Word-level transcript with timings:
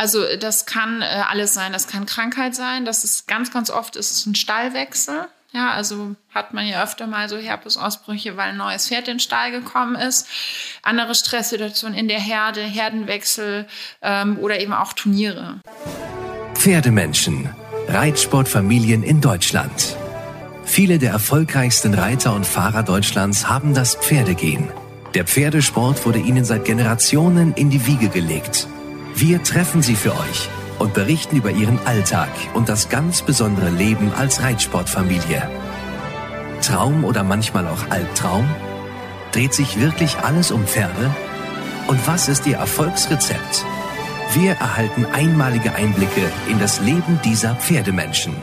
Also 0.00 0.24
das 0.38 0.64
kann 0.64 1.02
äh, 1.02 1.04
alles 1.28 1.52
sein. 1.52 1.74
Das 1.74 1.86
kann 1.86 2.06
Krankheit 2.06 2.54
sein. 2.54 2.86
Das 2.86 3.04
ist 3.04 3.28
ganz, 3.28 3.52
ganz 3.52 3.68
oft 3.68 3.96
ist 3.96 4.10
es 4.10 4.24
ein 4.24 4.34
Stallwechsel. 4.34 5.28
Ja, 5.52 5.72
also 5.72 6.14
hat 6.32 6.54
man 6.54 6.66
ja 6.66 6.82
öfter 6.82 7.06
mal 7.06 7.28
so 7.28 7.36
Herpesausbrüche, 7.36 8.36
weil 8.38 8.50
ein 8.50 8.56
neues 8.56 8.88
Pferd 8.88 9.08
in 9.08 9.14
den 9.14 9.20
Stall 9.20 9.50
gekommen 9.50 9.96
ist. 9.96 10.26
Andere 10.82 11.14
Stresssituationen 11.14 11.98
in 11.98 12.08
der 12.08 12.20
Herde, 12.20 12.62
Herdenwechsel 12.62 13.66
ähm, 14.00 14.38
oder 14.38 14.58
eben 14.60 14.72
auch 14.72 14.94
Turniere. 14.94 15.60
Pferdemenschen, 16.54 17.50
Reitsportfamilien 17.88 19.02
in 19.02 19.20
Deutschland. 19.20 19.96
Viele 20.64 20.98
der 20.98 21.10
erfolgreichsten 21.10 21.92
Reiter 21.92 22.32
und 22.32 22.46
Fahrer 22.46 22.84
Deutschlands 22.84 23.48
haben 23.48 23.74
das 23.74 23.96
Pferdegehen. 23.96 24.72
Der 25.14 25.24
Pferdesport 25.24 26.06
wurde 26.06 26.20
ihnen 26.20 26.44
seit 26.44 26.64
Generationen 26.64 27.52
in 27.54 27.68
die 27.68 27.84
Wiege 27.86 28.08
gelegt. 28.08 28.68
Wir 29.16 29.42
treffen 29.42 29.82
sie 29.82 29.96
für 29.96 30.12
euch 30.12 30.48
und 30.78 30.94
berichten 30.94 31.36
über 31.36 31.50
ihren 31.50 31.84
Alltag 31.84 32.30
und 32.54 32.68
das 32.68 32.88
ganz 32.88 33.22
besondere 33.22 33.70
Leben 33.70 34.12
als 34.16 34.40
Reitsportfamilie. 34.40 35.42
Traum 36.62 37.04
oder 37.04 37.24
manchmal 37.24 37.66
auch 37.66 37.90
Albtraum? 37.90 38.48
Dreht 39.32 39.52
sich 39.52 39.80
wirklich 39.80 40.16
alles 40.18 40.52
um 40.52 40.64
Pferde? 40.64 41.12
Und 41.88 42.06
was 42.06 42.28
ist 42.28 42.46
ihr 42.46 42.58
Erfolgsrezept? 42.58 43.64
Wir 44.34 44.52
erhalten 44.52 45.06
einmalige 45.06 45.74
Einblicke 45.74 46.30
in 46.48 46.60
das 46.60 46.80
Leben 46.80 47.18
dieser 47.24 47.56
Pferdemenschen. 47.56 48.36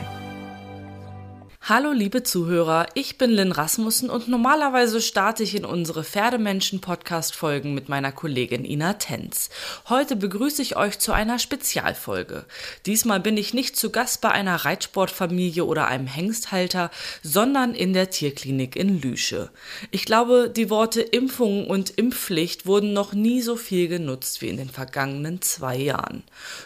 Hallo 1.68 1.92
liebe 1.92 2.22
Zuhörer, 2.22 2.86
ich 2.94 3.18
bin 3.18 3.30
Lynn 3.30 3.52
Rasmussen 3.52 4.08
und 4.08 4.26
normalerweise 4.26 5.02
starte 5.02 5.42
ich 5.42 5.54
in 5.54 5.66
unsere 5.66 6.02
Pferdemenschen-Podcast-Folgen 6.02 7.74
mit 7.74 7.90
meiner 7.90 8.10
Kollegin 8.10 8.64
Ina 8.64 8.94
Tenz. 8.94 9.50
Heute 9.86 10.16
begrüße 10.16 10.62
ich 10.62 10.76
euch 10.76 10.98
zu 10.98 11.12
einer 11.12 11.38
Spezialfolge. 11.38 12.46
Diesmal 12.86 13.20
bin 13.20 13.36
ich 13.36 13.52
nicht 13.52 13.76
zu 13.76 13.90
Gast 13.90 14.22
bei 14.22 14.30
einer 14.30 14.64
Reitsportfamilie 14.64 15.62
oder 15.62 15.88
einem 15.88 16.06
Hengsthalter, 16.06 16.90
sondern 17.22 17.74
in 17.74 17.92
der 17.92 18.08
Tierklinik 18.08 18.74
in 18.74 19.02
Lüsche. 19.02 19.50
Ich 19.90 20.06
glaube, 20.06 20.48
die 20.48 20.70
Worte 20.70 21.02
Impfung 21.02 21.66
und 21.66 21.90
Impfpflicht 21.90 22.64
wurden 22.64 22.94
noch 22.94 23.12
nie 23.12 23.42
so 23.42 23.56
viel 23.56 23.88
genutzt 23.88 24.40
wie 24.40 24.48
in 24.48 24.56
den 24.56 24.70
vergangenen 24.70 25.42
zwei 25.42 25.76
Jahren. 25.76 26.22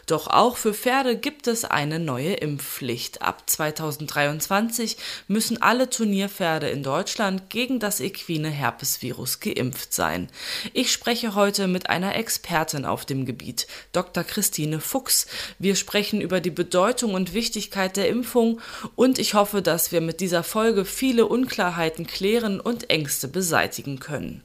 Doch 0.07 0.29
auch 0.29 0.57
für 0.57 0.75
Pferde 0.75 1.17
gibt 1.17 1.49
es 1.49 1.65
eine 1.65 1.99
neue 1.99 2.35
Impfpflicht. 2.35 3.21
Ab 3.21 3.51
2023 3.51 4.92
2020 4.93 4.97
müssen 5.29 5.63
alle 5.63 5.91
Turnierpferde 5.91 6.69
in 6.69 6.83
Deutschland 6.83 7.51
gegen 7.51 7.79
das 7.79 8.01
equine 8.01 8.51
Herpesvirus 8.51 9.41
geimpft 9.41 9.93
sein. 9.93 10.29
Ich 10.73 10.93
spreche 10.93 11.35
heute 11.35 11.67
mit 11.69 11.89
einer 11.89 12.17
Expertin 12.17 12.85
auf 12.85 13.05
dem 13.05 13.25
Gebiet, 13.25 13.67
Dr. 13.93 14.25
Christine 14.25 14.81
Fuchs. 14.81 15.27
Wir 15.59 15.77
sprechen 15.77 16.21
über 16.21 16.41
die 16.41 16.51
Bedeutung 16.51 17.15
und 17.15 17.35
Wichtigkeit 17.35 17.97
der 17.97 18.09
Impfung 18.09 18.61
und 18.95 19.19
ich 19.19 19.35
hoffe, 19.35 19.63
dass 19.63 19.93
wir 19.93 20.01
mit 20.01 20.21
dieser 20.21 20.43
Folge 20.43 20.85
viele 20.85 21.27
Unklarheiten 21.27 22.07
klären 22.07 22.61
und 22.61 22.91
Ängste 22.91 23.29
beseitigen 23.29 23.99
können. 23.99 24.43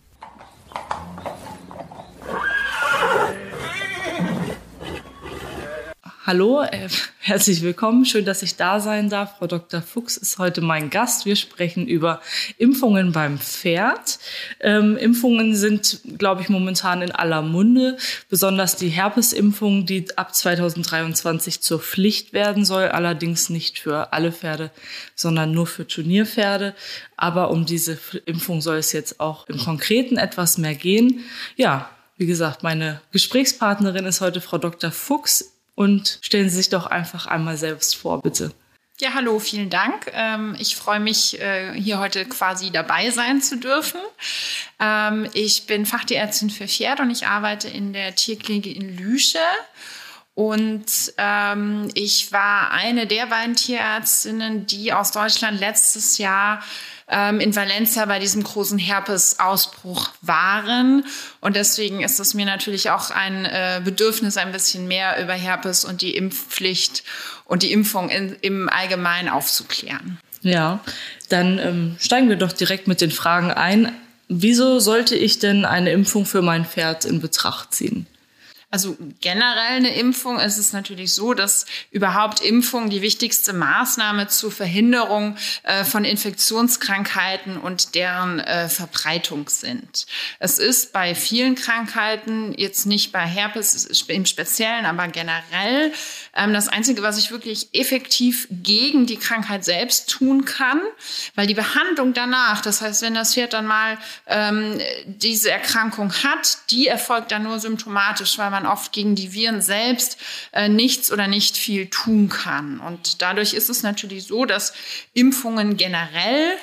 Hallo, 6.27 6.61
äh, 6.61 6.89
herzlich 7.19 7.61
willkommen. 7.61 8.03
Schön, 8.03 8.25
dass 8.25 8.43
ich 8.43 8.57
da 8.57 8.81
sein 8.81 9.09
darf. 9.09 9.37
Frau 9.37 9.47
Dr. 9.47 9.81
Fuchs 9.81 10.17
ist 10.17 10.39
heute 10.39 10.59
mein 10.59 10.89
Gast. 10.89 11.25
Wir 11.25 11.37
sprechen 11.37 11.87
über 11.87 12.19
Impfungen 12.57 13.13
beim 13.13 13.39
Pferd. 13.39 14.19
Ähm, 14.59 14.97
Impfungen 14.97 15.55
sind, 15.55 16.01
glaube 16.17 16.41
ich, 16.41 16.49
momentan 16.49 17.01
in 17.01 17.13
aller 17.13 17.41
Munde. 17.41 17.95
Besonders 18.27 18.75
die 18.75 18.89
Herpesimpfung, 18.89 19.85
die 19.85 20.05
ab 20.17 20.35
2023 20.35 21.61
zur 21.61 21.79
Pflicht 21.79 22.33
werden 22.33 22.65
soll. 22.65 22.89
Allerdings 22.89 23.49
nicht 23.49 23.79
für 23.79 24.11
alle 24.11 24.33
Pferde, 24.33 24.71
sondern 25.15 25.53
nur 25.53 25.65
für 25.65 25.87
Turnierpferde. 25.87 26.75
Aber 27.15 27.51
um 27.51 27.65
diese 27.65 27.97
Impfung 28.25 28.59
soll 28.59 28.79
es 28.79 28.91
jetzt 28.91 29.21
auch 29.21 29.47
im 29.47 29.59
Konkreten 29.59 30.17
etwas 30.17 30.57
mehr 30.57 30.75
gehen. 30.75 31.23
Ja, 31.55 31.89
wie 32.17 32.25
gesagt, 32.25 32.63
meine 32.63 32.99
Gesprächspartnerin 33.13 34.05
ist 34.05 34.19
heute 34.19 34.41
Frau 34.41 34.57
Dr. 34.57 34.91
Fuchs 34.91 35.53
und 35.77 36.17
stellen 36.23 36.49
Sie 36.49 36.55
sich 36.55 36.69
doch 36.69 36.87
einfach 36.87 37.27
einmal 37.27 37.55
selbst 37.55 37.95
vor, 37.95 38.19
bitte. 38.21 38.51
Ja, 38.99 39.13
hallo, 39.13 39.37
vielen 39.37 39.69
Dank. 39.69 40.11
Ähm, 40.11 40.55
ich 40.59 40.75
freue 40.75 40.99
mich, 40.99 41.39
äh, 41.39 41.71
hier 41.79 41.99
heute 41.99 42.25
quasi 42.25 42.71
dabei 42.71 43.11
sein 43.11 43.43
zu 43.43 43.57
dürfen. 43.57 44.01
Ähm, 44.79 45.29
ich 45.33 45.67
bin 45.67 45.85
Fachtierärztin 45.85 46.49
für 46.49 46.67
Pferde 46.67 47.03
und 47.03 47.11
ich 47.11 47.27
arbeite 47.27 47.67
in 47.67 47.93
der 47.93 48.15
Tierklinik 48.15 48.65
in 48.75 48.97
Lüsche. 48.97 49.37
Und 50.33 51.13
ähm, 51.19 51.89
ich 51.93 52.31
war 52.31 52.71
eine 52.71 53.05
der 53.05 53.27
beiden 53.27 53.55
Tierärztinnen, 53.55 54.65
die 54.65 54.93
aus 54.93 55.11
Deutschland 55.11 55.59
letztes 55.59 56.17
Jahr 56.17 56.63
ähm, 57.09 57.39
in 57.39 57.55
Valencia 57.55 58.05
bei 58.05 58.19
diesem 58.19 58.43
großen 58.43 58.77
Herpesausbruch 58.77 60.09
waren. 60.21 61.05
Und 61.39 61.55
deswegen 61.55 62.01
ist 62.01 62.19
es 62.19 62.33
mir 62.33 62.45
natürlich 62.45 62.89
auch 62.89 63.11
ein 63.11 63.45
äh, 63.45 63.81
Bedürfnis, 63.83 64.37
ein 64.37 64.51
bisschen 64.51 64.87
mehr 64.87 65.21
über 65.21 65.33
Herpes 65.33 65.85
und 65.85 66.01
die 66.01 66.15
Impfpflicht 66.15 67.03
und 67.45 67.63
die 67.63 67.71
Impfung 67.71 68.09
in, 68.09 68.35
im 68.41 68.69
Allgemeinen 68.69 69.29
aufzuklären. 69.29 70.19
Ja, 70.41 70.79
dann 71.29 71.59
ähm, 71.59 71.95
steigen 71.99 72.29
wir 72.29 72.35
doch 72.35 72.51
direkt 72.51 72.87
mit 72.87 73.01
den 73.01 73.11
Fragen 73.11 73.51
ein. 73.51 73.91
Wieso 74.27 74.79
sollte 74.79 75.15
ich 75.15 75.39
denn 75.39 75.65
eine 75.65 75.91
Impfung 75.91 76.25
für 76.25 76.41
mein 76.41 76.65
Pferd 76.65 77.05
in 77.05 77.21
Betracht 77.21 77.73
ziehen? 77.73 78.07
Also 78.69 78.97
generell 79.21 79.77
eine 79.77 79.95
Impfung 79.95 80.41
ist 80.41 80.57
es 80.57 80.73
natürlich 80.73 81.13
so, 81.13 81.33
dass 81.33 81.65
überhaupt 81.89 82.41
Impfung 82.41 82.89
die 82.89 83.01
wichtigste 83.01 83.53
Maßnahme 83.53 84.27
zur 84.27 84.51
Verhinderung 84.51 85.37
äh, 85.63 85.85
von 85.85 86.03
Infektionskrankheiten 86.03 87.55
und 87.55 87.95
deren 87.95 88.41
äh, 88.41 88.67
Verbreitung 88.67 89.47
sind. 89.47 90.05
Es 90.39 90.59
ist 90.59 90.91
bei 90.91 91.15
vielen 91.15 91.55
Krankheiten, 91.55 92.53
jetzt 92.57 92.85
nicht 92.85 93.13
bei 93.13 93.21
Herpes 93.21 93.85
im 94.09 94.25
Speziellen, 94.25 94.85
aber 94.85 95.07
generell, 95.07 95.93
ähm, 96.35 96.51
das 96.51 96.67
Einzige, 96.67 97.01
was 97.01 97.17
ich 97.17 97.31
wirklich 97.31 97.69
effektiv 97.71 98.49
gegen 98.51 99.05
die 99.05 99.17
Krankheit 99.17 99.63
selbst 99.63 100.09
tun 100.09 100.43
kann, 100.43 100.81
weil 101.35 101.47
die 101.47 101.53
Behandlung 101.53 102.13
danach, 102.13 102.59
das 102.61 102.81
heißt, 102.81 103.01
wenn 103.01 103.13
das 103.13 103.33
Pferd 103.33 103.53
dann 103.53 103.65
mal 103.65 103.97
ähm, 104.25 104.77
diese 105.05 105.51
Erkrankung 105.51 106.11
hat, 106.11 106.57
die 106.69 106.87
erfolgt 106.87 107.31
dann 107.31 107.43
nur 107.43 107.61
symptomatisch, 107.61 108.37
weil 108.37 108.49
man 108.49 108.56
man 108.57 108.71
oft 108.71 108.91
gegen 108.91 109.15
die 109.15 109.33
Viren 109.33 109.61
selbst 109.61 110.17
äh, 110.51 110.67
nichts 110.67 111.11
oder 111.11 111.27
nicht 111.27 111.57
viel 111.57 111.87
tun 111.87 112.29
kann. 112.29 112.79
Und 112.79 113.21
dadurch 113.21 113.53
ist 113.53 113.69
es 113.69 113.83
natürlich 113.83 114.25
so, 114.25 114.45
dass 114.45 114.73
Impfungen 115.13 115.77
generell 115.77 116.53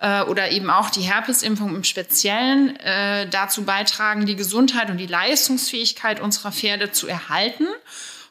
äh, 0.00 0.22
oder 0.22 0.50
eben 0.50 0.70
auch 0.70 0.90
die 0.90 1.02
Herpesimpfung 1.02 1.74
im 1.74 1.84
Speziellen 1.84 2.76
äh, 2.80 3.28
dazu 3.28 3.64
beitragen, 3.64 4.26
die 4.26 4.36
Gesundheit 4.36 4.90
und 4.90 4.98
die 4.98 5.06
Leistungsfähigkeit 5.06 6.20
unserer 6.20 6.52
Pferde 6.52 6.90
zu 6.90 7.06
erhalten. 7.06 7.66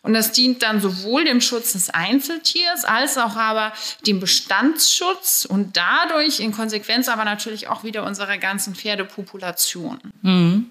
Und 0.04 0.14
das 0.14 0.34
dient 0.34 0.62
dann 0.64 0.82
sowohl 0.82 1.24
dem 1.24 1.40
Schutz 1.40 1.72
des 1.72 1.90
Einzeltiers 1.90 2.84
als 2.84 3.18
auch 3.18 3.38
aber 3.38 3.72
dem 4.06 4.20
Bestandsschutz 4.20 5.48
und 5.50 5.78
dadurch 5.78 6.42
in 6.42 6.52
Konsequenz 6.52 7.08
aber 7.08 7.24
natürlich 7.24 7.70
auch 7.70 7.86
wieder 7.86 8.04
unserer 8.06 8.38
ganzen 8.38 8.76
Pferdepopulation. 8.76 10.00
Mhm. 10.22 10.68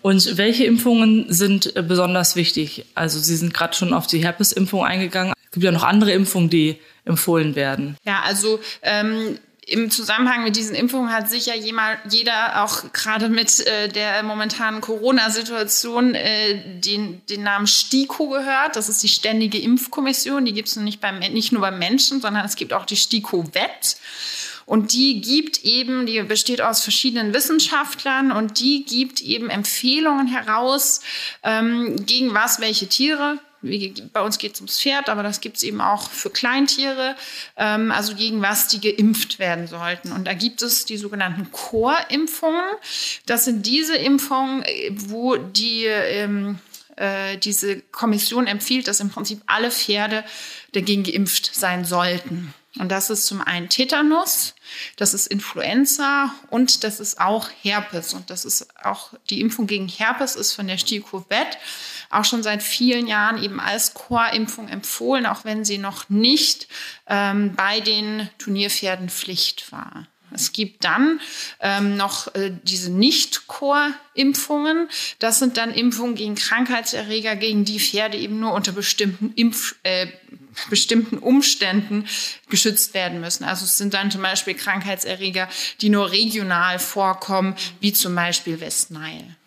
Und 0.00 0.38
welche 0.38 0.64
Impfungen 0.64 1.26
sind 1.28 1.76
äh, 1.76 1.82
besonders 1.82 2.36
wichtig? 2.36 2.86
Also 2.94 3.18
Sie 3.18 3.36
sind 3.36 3.52
gerade 3.52 3.76
schon 3.76 3.92
auf 3.92 4.06
die 4.06 4.22
Herpesimpfung 4.22 4.84
eingegangen. 4.84 5.34
Es 5.44 5.50
gibt 5.50 5.64
ja 5.64 5.72
noch 5.72 5.84
andere 5.84 6.12
Impfungen, 6.12 6.48
die 6.48 6.78
empfohlen 7.04 7.56
werden. 7.56 7.96
Ja, 8.04 8.22
also 8.24 8.60
ähm, 8.82 9.38
im 9.68 9.90
Zusammenhang 9.90 10.44
mit 10.44 10.56
diesen 10.56 10.74
Impfungen 10.74 11.12
hat 11.12 11.28
sicher 11.28 11.54
jeder 11.54 12.64
auch 12.64 12.92
gerade 12.92 13.28
mit 13.28 13.66
äh, 13.66 13.88
der 13.88 14.22
momentanen 14.22 14.80
Corona-Situation 14.80 16.14
äh, 16.14 16.80
den, 16.80 17.20
den 17.26 17.42
Namen 17.42 17.66
STIKO 17.66 18.28
gehört. 18.30 18.76
Das 18.76 18.88
ist 18.88 19.02
die 19.02 19.08
Ständige 19.08 19.58
Impfkommission. 19.58 20.46
Die 20.46 20.54
gibt 20.54 20.68
es 20.68 20.76
nicht, 20.76 21.00
beim, 21.00 21.18
nicht 21.18 21.52
nur 21.52 21.60
beim 21.60 21.78
Menschen, 21.78 22.20
sondern 22.22 22.46
es 22.46 22.56
gibt 22.56 22.72
auch 22.72 22.86
die 22.86 22.96
STIKO-WET. 22.96 23.96
Und 24.64 24.92
die 24.92 25.20
gibt 25.20 25.64
eben, 25.64 26.06
die 26.06 26.22
besteht 26.22 26.60
aus 26.60 26.82
verschiedenen 26.82 27.34
Wissenschaftlern 27.34 28.32
und 28.32 28.60
die 28.60 28.84
gibt 28.84 29.20
eben 29.20 29.50
Empfehlungen 29.50 30.26
heraus, 30.26 31.00
ähm, 31.42 32.04
gegen 32.06 32.34
was 32.34 32.60
welche 32.60 32.86
Tiere 32.86 33.38
wie, 33.62 33.94
bei 34.12 34.20
uns 34.20 34.38
geht 34.38 34.54
es 34.54 34.60
ums 34.60 34.80
Pferd, 34.80 35.08
aber 35.08 35.22
das 35.22 35.40
gibt 35.40 35.56
es 35.56 35.62
eben 35.62 35.80
auch 35.80 36.10
für 36.10 36.30
Kleintiere, 36.30 37.16
ähm, 37.56 37.90
also 37.90 38.14
gegen 38.14 38.40
was 38.42 38.68
die 38.68 38.80
geimpft 38.80 39.38
werden 39.38 39.66
sollten. 39.66 40.12
Und 40.12 40.26
da 40.26 40.34
gibt 40.34 40.62
es 40.62 40.84
die 40.84 40.96
sogenannten 40.96 41.50
Core-Impfungen. 41.50 42.64
Das 43.26 43.44
sind 43.44 43.66
diese 43.66 43.96
Impfungen, 43.96 44.64
wo 44.90 45.36
die 45.36 45.84
ähm, 45.84 46.58
äh, 46.96 47.38
diese 47.38 47.80
Kommission 47.80 48.46
empfiehlt, 48.46 48.88
dass 48.88 49.00
im 49.00 49.10
Prinzip 49.10 49.40
alle 49.46 49.70
Pferde 49.70 50.24
dagegen 50.72 51.04
geimpft 51.04 51.54
sein 51.54 51.84
sollten. 51.84 52.52
Und 52.78 52.90
das 52.90 53.10
ist 53.10 53.26
zum 53.26 53.40
einen 53.40 53.68
Tetanus, 53.68 54.54
das 54.96 55.14
ist 55.14 55.26
Influenza 55.26 56.32
und 56.50 56.84
das 56.84 57.00
ist 57.00 57.20
auch 57.20 57.48
Herpes. 57.62 58.14
Und 58.14 58.30
das 58.30 58.44
ist 58.44 58.68
auch 58.84 59.14
die 59.30 59.40
Impfung 59.40 59.66
gegen 59.66 59.88
Herpes 59.88 60.36
ist 60.36 60.52
von 60.52 60.66
der 60.68 60.78
STIKO 60.78 61.24
Vet 61.28 61.58
auch 62.10 62.24
schon 62.24 62.42
seit 62.42 62.62
vielen 62.62 63.06
Jahren 63.06 63.42
eben 63.42 63.60
als 63.60 63.94
Chorimpfung 63.94 64.68
empfohlen, 64.68 65.26
auch 65.26 65.44
wenn 65.44 65.64
sie 65.64 65.78
noch 65.78 66.08
nicht 66.08 66.68
ähm, 67.06 67.54
bei 67.54 67.80
den 67.80 68.28
Turnierpferden 68.38 69.08
Pflicht 69.08 69.72
war. 69.72 70.06
Es 70.30 70.52
gibt 70.52 70.84
dann 70.84 71.20
ähm, 71.60 71.96
noch 71.96 72.34
äh, 72.34 72.52
diese 72.62 72.90
Nicht-Core-Impfungen. 72.90 74.88
Das 75.18 75.38
sind 75.38 75.56
dann 75.56 75.72
Impfungen 75.72 76.16
gegen 76.16 76.34
Krankheitserreger, 76.34 77.36
gegen 77.36 77.64
die 77.64 77.80
Pferde 77.80 78.18
eben 78.18 78.38
nur 78.38 78.52
unter 78.52 78.72
bestimmten, 78.72 79.32
Impf 79.36 79.76
äh, 79.84 80.08
bestimmten 80.70 81.18
Umständen 81.18 82.06
geschützt 82.50 82.92
werden 82.92 83.20
müssen. 83.20 83.44
Also 83.44 83.64
es 83.64 83.78
sind 83.78 83.94
dann 83.94 84.10
zum 84.10 84.22
Beispiel 84.22 84.54
Krankheitserreger, 84.54 85.48
die 85.80 85.88
nur 85.88 86.10
regional 86.10 86.78
vorkommen, 86.78 87.54
wie 87.80 87.92
zum 87.92 88.14
Beispiel 88.14 88.60
West 88.60 88.90
Nile. 88.90 89.37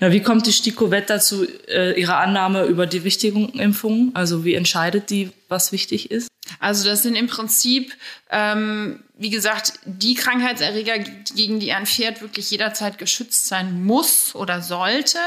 Ja, 0.00 0.12
wie 0.12 0.22
kommt 0.22 0.46
die 0.46 0.52
STIKO-Wett 0.52 1.10
dazu, 1.10 1.44
äh, 1.66 1.98
ihre 2.00 2.16
Annahme 2.16 2.64
über 2.64 2.86
die 2.86 3.02
wichtigen 3.02 3.48
Impfungen? 3.58 4.14
Also 4.14 4.44
wie 4.44 4.54
entscheidet 4.54 5.10
die, 5.10 5.30
was 5.48 5.72
wichtig 5.72 6.10
ist? 6.12 6.28
Also 6.60 6.88
das 6.88 7.02
sind 7.02 7.14
im 7.14 7.26
Prinzip, 7.26 7.92
ähm, 8.30 9.02
wie 9.16 9.30
gesagt, 9.30 9.74
die 9.84 10.14
Krankheitserreger, 10.14 10.98
gegen 11.34 11.60
die 11.60 11.72
ein 11.72 11.86
Pferd 11.86 12.20
wirklich 12.20 12.50
jederzeit 12.50 12.98
geschützt 12.98 13.46
sein 13.48 13.84
muss 13.84 14.34
oder 14.34 14.62
sollte, 14.62 15.18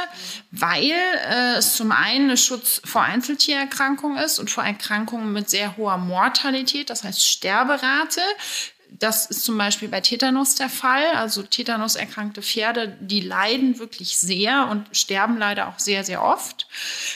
weil 0.51 0.91
äh, 0.91 1.57
es 1.57 1.75
zum 1.75 1.91
einen 1.91 2.31
ein 2.31 2.37
Schutz 2.37 2.81
vor 2.83 3.03
Einzeltiererkrankungen 3.03 4.17
ist 4.23 4.39
und 4.39 4.49
vor 4.49 4.63
Erkrankungen 4.63 5.31
mit 5.31 5.49
sehr 5.49 5.77
hoher 5.77 5.97
Mortalität, 5.97 6.89
das 6.89 7.03
heißt 7.03 7.25
Sterberate. 7.25 8.21
Das 9.01 9.25
ist 9.25 9.43
zum 9.43 9.57
Beispiel 9.57 9.87
bei 9.87 9.99
Tetanus 9.99 10.53
der 10.53 10.69
Fall. 10.69 11.03
Also 11.15 11.41
Tetanus 11.41 11.95
erkrankte 11.95 12.43
Pferde, 12.43 12.95
die 12.99 13.19
leiden 13.19 13.79
wirklich 13.79 14.17
sehr 14.17 14.67
und 14.69 14.95
sterben 14.95 15.39
leider 15.39 15.67
auch 15.67 15.79
sehr, 15.79 16.03
sehr 16.03 16.23
oft. 16.23 16.67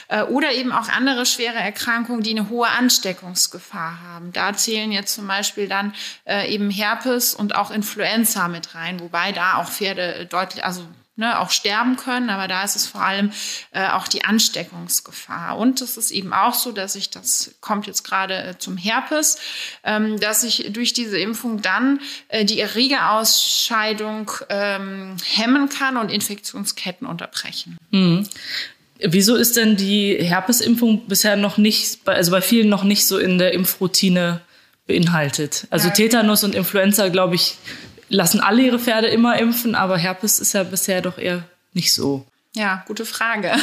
Äh, 0.08 0.24
oder 0.24 0.52
eben 0.52 0.72
auch 0.72 0.88
andere 0.88 1.24
schwere 1.26 1.54
Erkrankungen, 1.54 2.24
die 2.24 2.36
eine 2.36 2.48
hohe 2.48 2.68
Ansteckungsgefahr 2.68 4.02
haben. 4.02 4.32
Da 4.32 4.52
zählen 4.54 4.90
jetzt 4.90 5.14
zum 5.14 5.28
Beispiel 5.28 5.68
dann 5.68 5.94
äh, 6.24 6.52
eben 6.52 6.70
Herpes 6.70 7.34
und 7.34 7.54
auch 7.54 7.70
Influenza 7.70 8.48
mit 8.48 8.74
rein, 8.74 8.98
wobei 8.98 9.30
da 9.30 9.58
auch 9.58 9.70
Pferde 9.70 10.26
deutlich, 10.26 10.64
also 10.64 10.82
ne, 11.16 11.40
auch 11.40 11.50
sterben 11.50 11.96
können, 11.96 12.30
aber 12.30 12.46
da 12.46 12.62
ist 12.62 12.76
es 12.76 12.86
vor 12.86 13.02
allem 13.02 13.32
äh, 13.72 13.88
auch 13.88 14.06
die 14.06 14.24
Ansteckungsgefahr. 14.24 15.58
Und 15.58 15.80
es 15.80 15.96
ist 15.96 16.10
eben 16.10 16.32
auch 16.32 16.54
so, 16.54 16.72
dass 16.72 16.94
ich, 16.94 17.10
das 17.10 17.54
kommt 17.60 17.86
jetzt 17.86 18.04
gerade 18.04 18.34
äh, 18.34 18.58
zum 18.58 18.76
Herpes, 18.76 19.38
ähm, 19.82 20.20
dass 20.20 20.44
ich 20.44 20.66
durch 20.70 20.92
diese 20.92 21.18
Impfung 21.18 21.62
dann 21.62 22.00
äh, 22.28 22.44
die 22.44 22.60
Erregerausscheidung 22.60 24.30
ähm, 24.48 25.16
hemmen 25.24 25.68
kann 25.68 25.96
und 25.96 26.12
Infektionsketten 26.12 27.06
unterbrechen. 27.06 27.78
Mhm. 27.90 28.28
Wieso 28.98 29.34
ist 29.34 29.56
denn 29.56 29.76
die 29.76 30.16
Herpesimpfung 30.18 31.06
bisher 31.06 31.36
noch 31.36 31.58
nicht, 31.58 32.06
also 32.06 32.30
bei 32.30 32.40
vielen 32.40 32.68
noch 32.68 32.82
nicht 32.82 33.06
so 33.06 33.18
in 33.18 33.38
der 33.38 33.52
Impfroutine 33.52 34.40
beinhaltet? 34.86 35.66
Also 35.70 35.88
ja. 35.88 35.94
Tetanus 35.94 36.44
und 36.44 36.54
Influenza, 36.54 37.08
glaube 37.08 37.34
ich, 37.34 37.58
lassen 38.08 38.40
alle 38.40 38.62
ihre 38.62 38.78
Pferde 38.78 39.08
immer 39.08 39.38
impfen, 39.38 39.74
aber 39.74 39.98
Herpes 39.98 40.38
ist 40.38 40.52
ja 40.52 40.62
bisher 40.62 41.02
doch 41.02 41.18
eher 41.18 41.44
nicht 41.72 41.92
so. 41.92 42.26
Ja, 42.56 42.82
gute 42.86 43.04
Frage. 43.04 43.54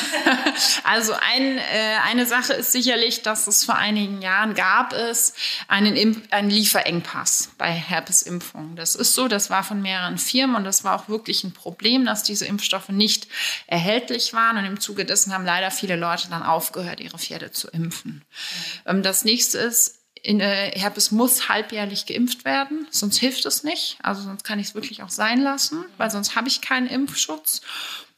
Also 0.83 1.13
ein, 1.13 1.57
äh, 1.57 1.95
eine 2.05 2.27
Sache 2.27 2.53
ist 2.53 2.71
sicherlich, 2.73 3.23
dass 3.23 3.47
es 3.47 3.63
vor 3.63 3.75
einigen 3.75 4.21
Jahren 4.21 4.53
gab 4.53 4.93
es 4.93 5.33
einen, 5.67 5.95
Imp 5.95 6.31
einen 6.31 6.49
Lieferengpass 6.49 7.49
bei 7.57 7.71
Herpesimpfungen. 7.71 8.75
Das 8.75 8.93
ist 8.93 9.15
so, 9.15 9.27
das 9.27 9.49
war 9.49 9.63
von 9.63 9.81
mehreren 9.81 10.19
Firmen 10.19 10.57
und 10.57 10.63
das 10.63 10.83
war 10.83 10.95
auch 10.95 11.09
wirklich 11.09 11.43
ein 11.43 11.53
Problem, 11.53 12.05
dass 12.05 12.21
diese 12.21 12.45
Impfstoffe 12.45 12.89
nicht 12.89 13.27
erhältlich 13.65 14.33
waren 14.33 14.57
und 14.57 14.65
im 14.65 14.79
Zuge 14.79 15.05
dessen 15.05 15.33
haben 15.33 15.45
leider 15.45 15.71
viele 15.71 15.95
Leute 15.95 16.29
dann 16.29 16.43
aufgehört, 16.43 16.99
ihre 16.99 17.17
Pferde 17.17 17.51
zu 17.51 17.69
impfen. 17.69 18.23
Ähm, 18.85 19.01
das 19.01 19.25
nächste 19.25 19.57
ist, 19.57 20.02
in, 20.23 20.39
äh, 20.39 20.71
Herpes 20.79 21.11
muss 21.11 21.49
halbjährlich 21.49 22.05
geimpft 22.05 22.45
werden, 22.45 22.87
sonst 22.89 23.17
hilft 23.17 23.45
es 23.45 23.63
nicht. 23.63 23.97
Also 24.01 24.21
sonst 24.21 24.43
kann 24.43 24.57
ich 24.57 24.67
es 24.67 24.75
wirklich 24.75 25.03
auch 25.03 25.09
sein 25.09 25.41
lassen, 25.41 25.83
weil 25.97 26.09
sonst 26.09 26.35
habe 26.35 26.47
ich 26.47 26.61
keinen 26.61 26.87
Impfschutz. 26.87 27.61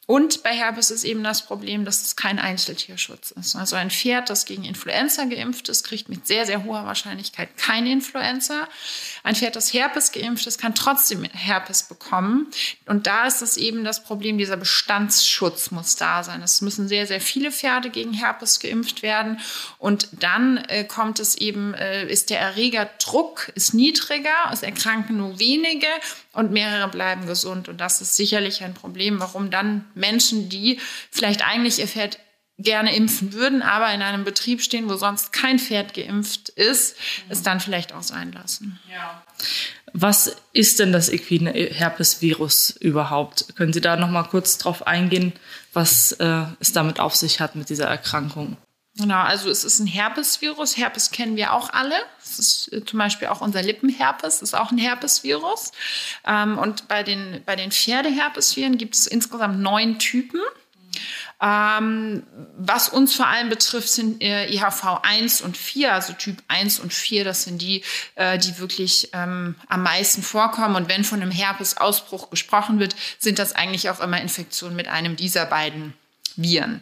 Und 0.08 0.44
bei 0.44 0.52
Herpes 0.52 0.92
ist 0.92 1.04
eben 1.04 1.24
das 1.24 1.46
Problem, 1.48 1.84
dass 1.84 2.04
es 2.04 2.16
kein 2.16 2.38
Einzeltierschutz 2.38 3.32
ist. 3.32 3.56
Also 3.56 3.76
ein 3.76 3.90
Pferd, 3.90 4.30
das 4.30 4.46
gegen 4.46 4.64
Influenza 4.64 5.26
geimpft 5.26 5.68
ist, 5.68 5.84
kriegt 5.84 6.10
mit 6.10 6.28
sehr, 6.28 6.46
sehr 6.46 6.64
hoher 6.64 6.86
Wahrscheinlichkeit 6.86 7.58
keine 7.58 7.92
Influenza. 7.92 8.68
Ein 9.24 9.36
Pferd, 9.36 9.56
das 9.56 9.74
Herpes 9.74 10.12
geimpft 10.12 10.46
ist, 10.46 10.62
kann 10.62 10.76
trotzdem 10.76 11.24
Herpes 11.24 11.84
bekommen. 11.84 12.52
Und 12.86 13.08
da 13.08 13.26
ist 13.26 13.42
es 13.42 13.58
eben 13.58 13.84
das 13.84 14.04
Problem, 14.04 14.38
dieser 14.38 14.58
Bestandsschutz 14.58 15.72
muss 15.72 15.96
da 15.96 16.24
sein. 16.24 16.44
Es 16.44 16.62
müssen 16.62 16.88
sehr, 16.88 17.08
sehr 17.08 17.22
viele 17.22 17.52
Pferde 17.52 17.90
gegen 17.90 18.14
Herpes 18.14 18.60
geimpft 18.60 19.02
werden. 19.02 19.40
Und 19.80 20.10
dann 20.12 20.58
äh, 20.58 20.84
kommt 20.84 21.20
es 21.20 21.34
eben, 21.34 21.74
äh, 21.74 22.06
ist 22.06 22.30
der 22.30 22.40
Erregerdruck 22.40 23.52
ist 23.56 23.74
niedriger, 23.74 24.52
es 24.52 24.62
erkranken 24.62 25.18
nur 25.18 25.40
wenige 25.40 25.88
und 26.34 26.52
mehrere 26.52 26.90
bleiben 26.90 27.26
gesund. 27.26 27.70
Und 27.70 27.82
das 27.82 28.02
ist 28.02 28.16
sicherlich 28.16 28.64
ein 28.64 28.76
Problem, 28.76 29.20
warum 29.20 29.50
dann 29.50 29.86
Menschen, 29.96 30.50
die 30.50 30.80
vielleicht 31.12 31.48
eigentlich 31.48 31.80
ihr 31.80 31.88
Pferd 31.88 32.20
gerne 32.58 32.96
impfen 32.96 33.34
würden, 33.34 33.62
aber 33.62 33.94
in 33.94 34.02
einem 34.02 34.24
Betrieb 34.24 34.62
stehen, 34.62 34.90
wo 34.90 34.96
sonst 34.96 35.34
kein 35.34 35.60
Pferd 35.60 35.94
geimpft 35.94 36.50
ist, 36.50 36.96
es 37.28 37.44
dann 37.44 37.60
vielleicht 37.60 37.94
auch 37.94 38.04
sein 38.04 38.32
lassen. 38.32 38.80
Ja. 38.90 39.24
Was 39.92 40.36
ist 40.54 40.80
denn 40.80 40.92
das 40.94 41.10
equine 41.10 41.52
Herpesvirus 41.52 42.70
überhaupt? 42.70 43.56
Können 43.56 43.74
Sie 43.74 43.82
da 43.82 43.98
noch 43.98 44.10
mal 44.10 44.24
kurz 44.24 44.58
drauf 44.58 44.88
eingehen, 44.88 45.34
was 45.74 46.14
äh, 46.14 46.44
es 46.60 46.72
damit 46.72 47.00
auf 47.00 47.16
sich 47.16 47.42
hat 47.42 47.56
mit 47.56 47.70
dieser 47.70 47.88
Erkrankung? 47.88 48.58
Genau, 48.98 49.20
also 49.20 49.50
es 49.50 49.66
ist 49.66 49.80
ein 49.80 49.88
Herpesvirus. 49.88 50.78
Herpes 50.78 51.12
kennen 51.12 51.36
wir 51.36 51.52
auch 51.52 51.70
alle. 51.72 51.96
Es 52.24 52.40
ist 52.40 52.72
äh, 52.72 52.86
zum 52.86 53.00
Beispiel 53.00 53.28
auch 53.28 53.42
unser 53.42 53.62
Lippenherpes, 53.62 54.42
ist 54.42 54.56
auch 54.56 54.72
ein 54.72 54.78
Herpesvirus. 54.78 55.74
Ähm, 56.26 56.58
und 56.58 56.88
bei 56.88 57.04
den, 57.04 57.42
bei 57.46 57.58
den 57.58 57.72
Pferdeherpesviren 57.72 58.78
gibt 58.78 58.96
es 58.96 59.06
insgesamt 59.06 59.60
neun 59.60 60.00
Typen. 60.00 60.40
Ähm, 61.42 62.24
was 62.58 62.88
uns 62.88 63.14
vor 63.14 63.28
allem 63.28 63.50
betrifft, 63.50 63.90
sind 63.90 64.24
äh, 64.24 64.50
IHV 64.50 65.02
1 65.04 65.42
und 65.42 65.58
4, 65.58 65.94
also 65.94 66.14
Typ 66.14 66.38
1 66.48 66.80
und 66.80 66.94
4, 66.94 67.26
das 67.26 67.44
sind 67.44 67.62
die, 67.62 67.84
äh, 68.16 68.38
die 68.38 68.58
wirklich 68.60 69.10
ähm, 69.12 69.56
am 69.68 69.84
meisten 69.84 70.24
vorkommen. 70.24 70.78
Und 70.78 70.88
wenn 70.88 71.04
von 71.04 71.22
einem 71.22 71.32
Herpesausbruch 71.32 72.30
gesprochen 72.30 72.80
wird, 72.80 72.96
sind 73.20 73.40
das 73.40 73.54
eigentlich 73.54 73.90
auch 73.90 74.00
immer 74.00 74.22
Infektionen 74.22 74.78
mit 74.78 74.88
einem 74.88 75.18
dieser 75.18 75.46
beiden 75.46 75.94
Viren. 76.38 76.82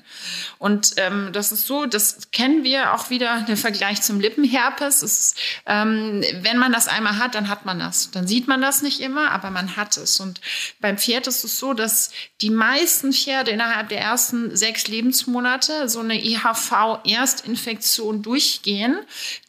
Und 0.57 0.93
ähm, 0.97 1.29
das 1.33 1.51
ist 1.51 1.67
so, 1.67 1.85
das 1.85 2.31
kennen 2.31 2.63
wir 2.63 2.93
auch 2.93 3.09
wieder, 3.09 3.41
der 3.47 3.57
Vergleich 3.57 4.01
zum 4.01 4.19
Lippenherpes. 4.19 5.03
Ist, 5.03 5.37
ähm, 5.65 6.23
wenn 6.41 6.57
man 6.57 6.71
das 6.71 6.87
einmal 6.87 7.17
hat, 7.19 7.35
dann 7.35 7.49
hat 7.49 7.65
man 7.65 7.79
das. 7.79 8.11
Dann 8.11 8.27
sieht 8.27 8.47
man 8.47 8.61
das 8.61 8.81
nicht 8.81 8.99
immer, 8.99 9.31
aber 9.31 9.51
man 9.51 9.75
hat 9.75 9.97
es. 9.97 10.19
Und 10.19 10.41
beim 10.79 10.97
Pferd 10.97 11.27
ist 11.27 11.43
es 11.43 11.59
so, 11.59 11.73
dass 11.73 12.11
die 12.41 12.49
meisten 12.49 13.13
Pferde 13.13 13.51
innerhalb 13.51 13.89
der 13.89 14.01
ersten 14.01 14.55
sechs 14.55 14.87
Lebensmonate 14.87 15.89
so 15.89 15.99
eine 15.99 16.23
IHV-Erstinfektion 16.23 18.21
durchgehen, 18.21 18.97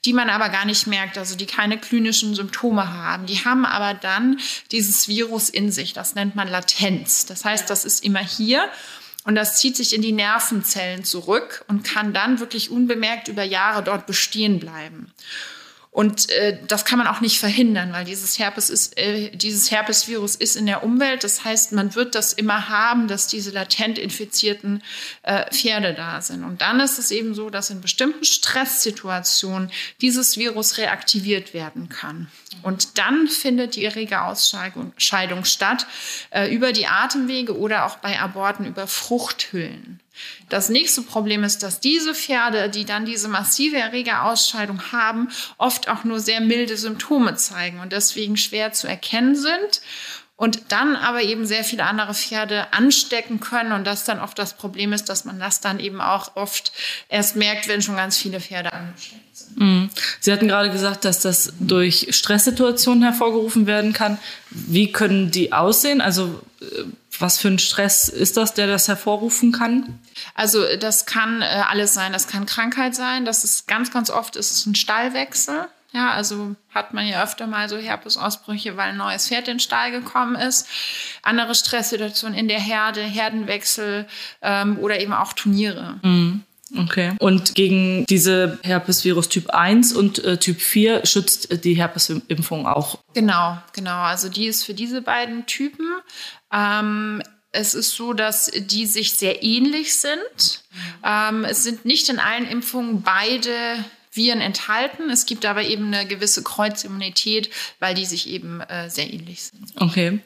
die 0.04 0.12
man 0.12 0.28
aber 0.30 0.48
gar 0.48 0.64
nicht 0.64 0.86
merkt, 0.86 1.16
also 1.18 1.36
die 1.36 1.46
keine 1.46 1.78
klinischen 1.78 2.34
Symptome 2.34 2.92
haben. 2.92 3.26
Die 3.26 3.44
haben 3.44 3.64
aber 3.64 3.94
dann 3.94 4.38
dieses 4.70 5.08
Virus 5.08 5.48
in 5.48 5.70
sich. 5.72 5.92
Das 5.92 6.14
nennt 6.14 6.34
man 6.34 6.48
Latenz. 6.48 7.26
Das 7.26 7.44
heißt, 7.44 7.68
das 7.70 7.84
ist 7.84 8.04
immer 8.04 8.20
hier. 8.20 8.68
Und 9.24 9.34
das 9.34 9.58
zieht 9.58 9.76
sich 9.76 9.94
in 9.94 10.02
die 10.02 10.12
Nervenzellen 10.12 11.04
zurück 11.04 11.64
und 11.66 11.82
kann 11.82 12.12
dann 12.12 12.40
wirklich 12.40 12.70
unbemerkt 12.70 13.28
über 13.28 13.42
Jahre 13.42 13.82
dort 13.82 14.06
bestehen 14.06 14.60
bleiben. 14.60 15.12
Und 15.94 16.28
äh, 16.30 16.58
das 16.66 16.84
kann 16.84 16.98
man 16.98 17.06
auch 17.06 17.20
nicht 17.20 17.38
verhindern, 17.38 17.92
weil 17.92 18.04
dieses 18.04 18.36
Herpes 18.40 18.68
ist, 18.68 18.98
äh, 18.98 19.30
dieses 19.30 19.70
Herpesvirus 19.70 20.34
ist 20.34 20.56
in 20.56 20.66
der 20.66 20.82
Umwelt. 20.82 21.22
Das 21.22 21.44
heißt, 21.44 21.70
man 21.70 21.94
wird 21.94 22.16
das 22.16 22.32
immer 22.32 22.68
haben, 22.68 23.06
dass 23.06 23.28
diese 23.28 23.52
latent 23.52 23.96
infizierten 23.98 24.82
äh, 25.22 25.48
Pferde 25.52 25.94
da 25.94 26.20
sind. 26.20 26.42
Und 26.42 26.62
dann 26.62 26.80
ist 26.80 26.98
es 26.98 27.12
eben 27.12 27.32
so, 27.36 27.48
dass 27.48 27.70
in 27.70 27.80
bestimmten 27.80 28.24
Stresssituationen 28.24 29.70
dieses 30.00 30.36
Virus 30.36 30.78
reaktiviert 30.78 31.54
werden 31.54 31.88
kann. 31.88 32.26
Und 32.62 32.98
dann 32.98 33.28
findet 33.28 33.76
die 33.76 33.84
Erregerausscheidung 33.84 35.44
statt 35.44 35.86
äh, 36.30 36.52
über 36.52 36.72
die 36.72 36.88
Atemwege 36.88 37.56
oder 37.56 37.86
auch 37.86 37.98
bei 37.98 38.18
Aborten 38.18 38.66
über 38.66 38.88
Fruchthüllen. 38.88 40.00
Das 40.48 40.68
nächste 40.68 41.02
Problem 41.02 41.44
ist, 41.44 41.62
dass 41.62 41.80
diese 41.80 42.14
Pferde, 42.14 42.68
die 42.68 42.84
dann 42.84 43.04
diese 43.04 43.28
massive 43.28 43.76
Erregerausscheidung 43.76 44.92
haben, 44.92 45.28
oft 45.58 45.88
auch 45.88 46.04
nur 46.04 46.20
sehr 46.20 46.40
milde 46.40 46.76
Symptome 46.76 47.34
zeigen 47.36 47.80
und 47.80 47.92
deswegen 47.92 48.36
schwer 48.36 48.72
zu 48.72 48.86
erkennen 48.86 49.34
sind 49.34 49.80
und 50.36 50.72
dann 50.72 50.96
aber 50.96 51.22
eben 51.22 51.46
sehr 51.46 51.62
viele 51.62 51.84
andere 51.84 52.12
Pferde 52.12 52.72
anstecken 52.72 53.38
können 53.38 53.72
und 53.72 53.86
das 53.86 54.04
dann 54.04 54.18
oft 54.18 54.38
das 54.38 54.56
Problem 54.56 54.92
ist, 54.92 55.08
dass 55.08 55.24
man 55.24 55.38
das 55.38 55.60
dann 55.60 55.78
eben 55.78 56.00
auch 56.00 56.34
oft 56.34 56.72
erst 57.08 57.36
merkt, 57.36 57.68
wenn 57.68 57.82
schon 57.82 57.96
ganz 57.96 58.16
viele 58.16 58.40
Pferde 58.40 58.72
angesteckt 58.72 59.36
sind. 59.36 59.60
Mhm. 59.60 59.90
Sie 60.18 60.32
hatten 60.32 60.48
gerade 60.48 60.70
gesagt, 60.70 61.04
dass 61.04 61.20
das 61.20 61.52
durch 61.60 62.08
Stresssituationen 62.10 63.04
hervorgerufen 63.04 63.66
werden 63.66 63.92
kann. 63.92 64.18
Wie 64.50 64.90
können 64.90 65.30
die 65.30 65.52
aussehen? 65.52 66.00
Also 66.00 66.42
äh, 66.60 66.84
was 67.20 67.38
für 67.38 67.48
ein 67.48 67.58
Stress 67.58 68.08
ist 68.08 68.36
das, 68.36 68.54
der 68.54 68.66
das 68.66 68.88
hervorrufen 68.88 69.52
kann? 69.52 69.98
Also 70.34 70.64
das 70.76 71.06
kann 71.06 71.42
äh, 71.42 71.62
alles 71.68 71.94
sein. 71.94 72.12
Das 72.12 72.28
kann 72.28 72.46
Krankheit 72.46 72.94
sein. 72.94 73.24
Das 73.24 73.44
ist 73.44 73.66
ganz, 73.66 73.90
ganz 73.90 74.10
oft 74.10 74.36
ist 74.36 74.50
es 74.52 74.66
ein 74.66 74.74
Stallwechsel. 74.74 75.66
Ja, 75.92 76.10
also 76.10 76.56
hat 76.70 76.92
man 76.92 77.06
ja 77.06 77.22
öfter 77.22 77.46
mal 77.46 77.68
so 77.68 77.76
Herpesausbrüche, 77.76 78.76
weil 78.76 78.90
ein 78.90 78.96
neues 78.96 79.28
Pferd 79.28 79.46
in 79.46 79.54
den 79.54 79.60
Stall 79.60 79.92
gekommen 79.92 80.34
ist. 80.34 80.66
Andere 81.22 81.54
Stresssituationen 81.54 82.36
in 82.36 82.48
der 82.48 82.58
Herde, 82.58 83.00
Herdenwechsel 83.00 84.06
ähm, 84.42 84.78
oder 84.80 84.98
eben 85.00 85.12
auch 85.12 85.32
Turniere. 85.34 86.00
Mhm. 86.02 86.42
Okay. 86.76 87.12
Und 87.20 87.54
gegen 87.54 88.04
diese 88.06 88.58
Herpesvirus 88.62 89.28
Typ 89.28 89.50
1 89.50 89.92
und 89.92 90.24
äh, 90.24 90.38
Typ 90.38 90.60
4 90.60 91.06
schützt 91.06 91.64
die 91.64 91.74
Herpesimpfung 91.74 92.66
auch? 92.66 92.98
Genau, 93.14 93.58
genau. 93.72 93.98
Also 93.98 94.28
die 94.28 94.46
ist 94.46 94.64
für 94.64 94.74
diese 94.74 95.02
beiden 95.02 95.46
Typen. 95.46 95.86
Ähm, 96.54 97.22
es 97.52 97.74
ist 97.74 97.94
so, 97.94 98.12
dass 98.12 98.50
die 98.54 98.86
sich 98.86 99.12
sehr 99.12 99.42
ähnlich 99.42 99.96
sind. 99.96 100.62
Ähm, 101.04 101.44
es 101.44 101.62
sind 101.62 101.84
nicht 101.84 102.08
in 102.08 102.18
allen 102.18 102.48
Impfungen 102.48 103.02
beide 103.02 103.84
Viren 104.16 104.40
enthalten. 104.40 105.10
Es 105.10 105.26
gibt 105.26 105.44
aber 105.44 105.62
eben 105.62 105.92
eine 105.92 106.06
gewisse 106.06 106.42
Kreuzimmunität, 106.42 107.50
weil 107.80 107.94
die 107.94 108.04
sich 108.04 108.28
eben 108.28 108.60
äh, 108.60 108.88
sehr 108.88 109.12
ähnlich 109.12 109.42
sind. 109.42 109.72
Okay. 109.76 110.20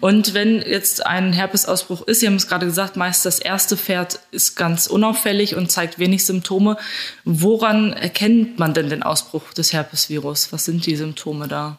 Und 0.00 0.34
wenn 0.34 0.60
jetzt 0.60 1.06
ein 1.06 1.32
Herpesausbruch 1.32 2.02
ist, 2.02 2.20
Sie 2.20 2.26
haben 2.26 2.36
es 2.36 2.48
gerade 2.48 2.66
gesagt, 2.66 2.96
meist 2.96 3.24
das 3.24 3.38
erste 3.38 3.76
Pferd 3.76 4.20
ist 4.30 4.56
ganz 4.56 4.86
unauffällig 4.86 5.54
und 5.56 5.70
zeigt 5.70 5.98
wenig 5.98 6.24
Symptome. 6.24 6.76
Woran 7.24 7.92
erkennt 7.92 8.58
man 8.58 8.74
denn 8.74 8.90
den 8.90 9.02
Ausbruch 9.02 9.52
des 9.54 9.72
Herpesvirus? 9.72 10.52
Was 10.52 10.64
sind 10.64 10.84
die 10.86 10.96
Symptome 10.96 11.48
da? 11.48 11.78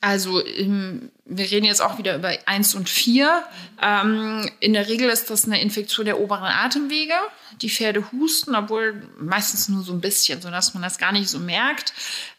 Also 0.00 0.40
im 0.40 1.10
wir 1.28 1.50
reden 1.50 1.66
jetzt 1.66 1.82
auch 1.82 1.98
wieder 1.98 2.16
über 2.16 2.30
eins 2.46 2.74
und 2.74 2.88
vier. 2.88 3.42
Ähm, 3.82 4.48
in 4.60 4.72
der 4.72 4.88
Regel 4.88 5.10
ist 5.10 5.28
das 5.28 5.44
eine 5.44 5.60
Infektion 5.60 6.06
der 6.06 6.20
oberen 6.20 6.44
Atemwege. 6.44 7.14
Die 7.62 7.70
Pferde 7.70 8.04
husten, 8.12 8.54
obwohl 8.54 9.02
meistens 9.18 9.68
nur 9.68 9.82
so 9.82 9.92
ein 9.92 10.00
bisschen, 10.00 10.40
sodass 10.40 10.74
man 10.74 10.82
das 10.82 10.98
gar 10.98 11.10
nicht 11.10 11.28
so 11.28 11.38
merkt. 11.38 11.92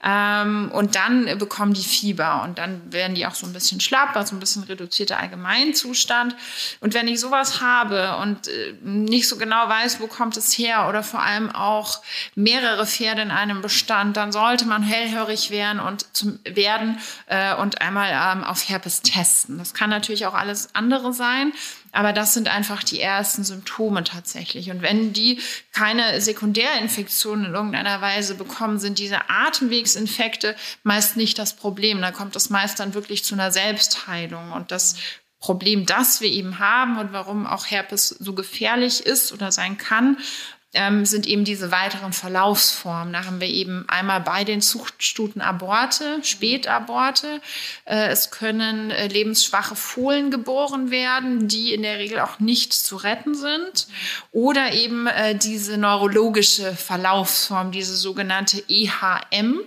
Ähm, 0.04 0.72
und 0.74 0.96
dann 0.96 1.38
bekommen 1.38 1.74
die 1.74 1.84
Fieber 1.84 2.44
und 2.44 2.60
dann 2.60 2.94
werden 2.94 3.16
die 3.16 3.26
auch 3.26 3.36
so 3.36 3.46
ein 3.46 3.54
bisschen 3.54 3.82
schlapp, 3.82 4.16
also 4.16 4.36
ein 4.36 4.40
bisschen 4.40 4.64
reduzierter 4.64 5.20
Allgemeinzustand. 5.20 6.36
Und 6.80 6.94
wenn 6.94 7.08
ich 7.08 7.20
sowas 7.20 7.62
habe 7.62 8.18
und 8.18 8.48
äh, 8.48 8.74
nicht 8.82 9.28
so 9.28 9.38
genau 9.38 9.68
weiß, 9.68 10.00
wo 10.00 10.08
kommt 10.08 10.38
es 10.38 10.58
her 10.58 10.88
oder 10.88 11.04
vor 11.04 11.22
allem 11.22 11.52
auch 11.52 12.02
mehrere 12.36 12.86
Pferde 12.86 13.22
in 13.22 13.32
einem 13.32 13.62
Bestand, 13.62 14.16
dann 14.16 14.32
sollte 14.32 14.66
man 14.66 14.82
hellhörig 14.82 15.50
werden 15.50 15.80
und 15.82 16.06
zum 16.16 16.40
werden 16.46 17.00
äh, 17.26 17.56
und 17.56 17.82
einmal 17.82 18.12
ähm, 18.12 18.44
auf 18.44 18.70
Herz 18.70 18.77
Herpes 18.78 19.02
testen. 19.02 19.58
Das 19.58 19.74
kann 19.74 19.90
natürlich 19.90 20.28
auch 20.28 20.36
alles 20.36 20.70
andere 20.76 21.12
sein, 21.12 21.52
aber 21.92 22.14
das 22.14 22.36
sind 22.36 22.48
einfach 22.48 22.84
die 22.84 23.02
ersten 23.02 23.44
Symptome 23.44 24.04
tatsächlich. 24.04 24.70
Und 24.70 24.84
wenn 24.84 25.14
die 25.14 25.40
keine 25.74 26.22
Sekundärinfektionen 26.22 27.46
in 27.46 27.54
irgendeiner 27.56 28.02
Weise 28.02 28.36
bekommen, 28.36 28.78
sind 28.78 29.00
diese 29.00 29.30
Atemwegsinfekte 29.30 30.56
meist 30.84 31.18
nicht 31.18 31.40
das 31.40 31.56
Problem. 31.56 32.02
Da 32.02 32.12
kommt 32.12 32.36
es 32.36 32.52
meist 32.52 32.80
dann 32.80 32.94
wirklich 32.94 33.24
zu 33.24 33.34
einer 33.34 33.52
Selbstheilung. 33.52 34.52
Und 34.52 34.72
das 34.72 34.96
Problem, 35.40 35.88
das 35.88 36.22
wir 36.22 36.30
eben 36.30 36.60
haben 36.60 37.00
und 37.00 37.14
warum 37.14 37.48
auch 37.48 37.66
Herpes 37.66 38.10
so 38.10 38.34
gefährlich 38.34 39.06
ist 39.06 39.32
oder 39.34 39.52
sein 39.52 39.78
kann, 39.80 40.18
ähm, 40.78 41.06
sind 41.06 41.28
eben 41.28 41.44
diese 41.44 41.72
weiteren 41.72 42.14
Verlaufsformen. 42.14 43.14
Da 43.14 43.26
haben 43.26 43.42
wir 43.42 43.50
eben 43.50 43.86
einmal 43.88 44.22
bei 44.22 44.44
den 44.44 44.62
Zuchtstuten 44.62 45.42
Aborte, 45.42 46.20
Spätaborte. 46.24 47.42
Äh, 47.86 48.08
es 48.08 48.32
können 48.32 48.92
äh, 48.92 49.08
lebensschwache 49.08 49.76
Fohlen 49.76 50.32
geboren 50.32 50.92
werden, 50.92 51.48
die 51.48 51.74
in 51.74 51.82
der 51.82 51.98
Regel 51.98 52.20
auch 52.20 52.40
nicht 52.40 52.74
zu 52.74 52.96
retten 52.96 53.36
sind. 53.36 53.88
Oder 54.32 54.74
eben 54.74 55.08
äh, 55.08 55.36
diese 55.36 55.78
neurologische 55.78 56.74
Verlaufsform, 56.74 57.72
diese 57.72 57.96
sogenannte 57.96 58.64
EHM. 58.70 59.62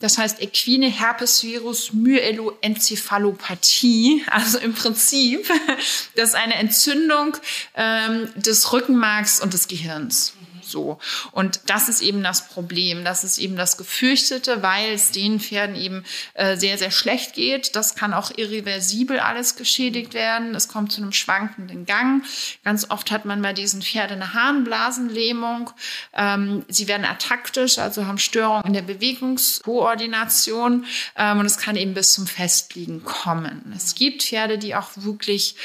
Das 0.00 0.18
heißt 0.18 0.42
Equine 0.42 0.88
Herpesvirus 0.88 1.92
Myeloenzephalopathie. 1.92 4.24
Also 4.30 4.58
im 4.58 4.74
Prinzip, 4.74 5.48
das 6.16 6.30
ist 6.30 6.34
eine 6.34 6.54
Entzündung 6.54 7.36
ähm, 7.76 8.28
des 8.34 8.72
Rückenmarks 8.72 9.38
und 9.40 9.52
des 9.52 9.68
Gehirns. 9.68 10.32
So. 10.70 10.98
Und 11.32 11.60
das 11.66 11.88
ist 11.88 12.00
eben 12.00 12.22
das 12.22 12.48
Problem. 12.48 13.04
Das 13.04 13.24
ist 13.24 13.38
eben 13.38 13.56
das 13.56 13.76
Gefürchtete, 13.76 14.62
weil 14.62 14.92
es 14.92 15.10
den 15.10 15.40
Pferden 15.40 15.76
eben 15.76 16.04
äh, 16.34 16.56
sehr, 16.56 16.78
sehr 16.78 16.90
schlecht 16.90 17.34
geht. 17.34 17.76
Das 17.76 17.94
kann 17.94 18.14
auch 18.14 18.30
irreversibel 18.36 19.20
alles 19.20 19.56
geschädigt 19.56 20.14
werden. 20.14 20.54
Es 20.54 20.68
kommt 20.68 20.92
zu 20.92 21.02
einem 21.02 21.12
schwankenden 21.12 21.86
Gang. 21.86 22.24
Ganz 22.64 22.90
oft 22.90 23.10
hat 23.10 23.24
man 23.24 23.42
bei 23.42 23.52
diesen 23.52 23.82
Pferden 23.82 24.22
eine 24.22 24.34
Harnblasenlähmung. 24.34 25.70
Ähm, 26.14 26.64
sie 26.68 26.88
werden 26.88 27.04
ataktisch, 27.04 27.78
also 27.78 28.06
haben 28.06 28.18
Störungen 28.18 28.66
in 28.66 28.72
der 28.72 28.82
Bewegungskoordination. 28.82 30.86
Ähm, 31.16 31.38
und 31.38 31.46
es 31.46 31.58
kann 31.58 31.76
eben 31.76 31.94
bis 31.94 32.12
zum 32.12 32.26
Festliegen 32.26 33.04
kommen. 33.04 33.72
Es 33.76 33.94
gibt 33.94 34.22
Pferde, 34.22 34.58
die 34.58 34.74
auch 34.74 34.90
wirklich 34.96 35.56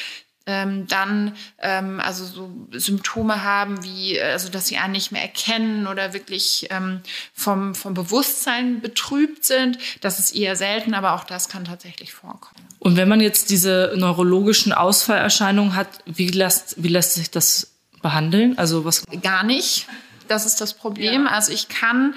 ähm, 0.46 0.88
dann 0.88 1.36
ähm, 1.60 2.00
also 2.00 2.25
so 2.25 2.52
Symptome 2.72 3.44
haben 3.44 3.84
wie 3.84 4.20
also 4.22 4.50
dass 4.50 4.68
sie 4.68 4.78
einen 4.78 4.94
nicht 4.94 5.12
mehr 5.12 5.22
erkennen 5.22 5.88
oder 5.88 6.14
wirklich 6.14 6.68
ähm, 6.70 7.02
vom 7.34 7.75
vom 7.75 7.94
Bewusstsein 7.94 8.82
betrübt 8.82 9.44
sind 9.44 9.78
das 10.02 10.20
ist 10.20 10.36
eher 10.36 10.56
selten 10.56 10.94
aber 10.94 11.14
auch 11.14 11.24
das 11.24 11.50
kann 11.50 11.66
tatsächlich 11.66 12.14
vorkommen 12.14 12.66
und 12.80 12.96
wenn 12.96 13.10
man 13.10 13.22
jetzt 13.22 13.50
diese 13.50 13.94
neurologischen 13.96 14.74
Ausfallerscheinungen 14.74 15.75
hat 15.75 15.88
wie 16.06 16.30
lässt 16.30 16.75
wie 16.82 16.90
lässt 16.90 17.14
sich 17.14 17.32
das 17.32 17.75
behandeln 18.02 18.58
also 18.58 18.86
was 18.86 19.04
gar 19.22 19.44
nicht 19.44 19.88
das 20.28 20.46
ist 20.46 20.62
das 20.62 20.74
Problem. 20.74 21.25
Ja. 21.25 21.32
Also 21.32 21.52
ich 21.52 21.68
kann 21.68 22.16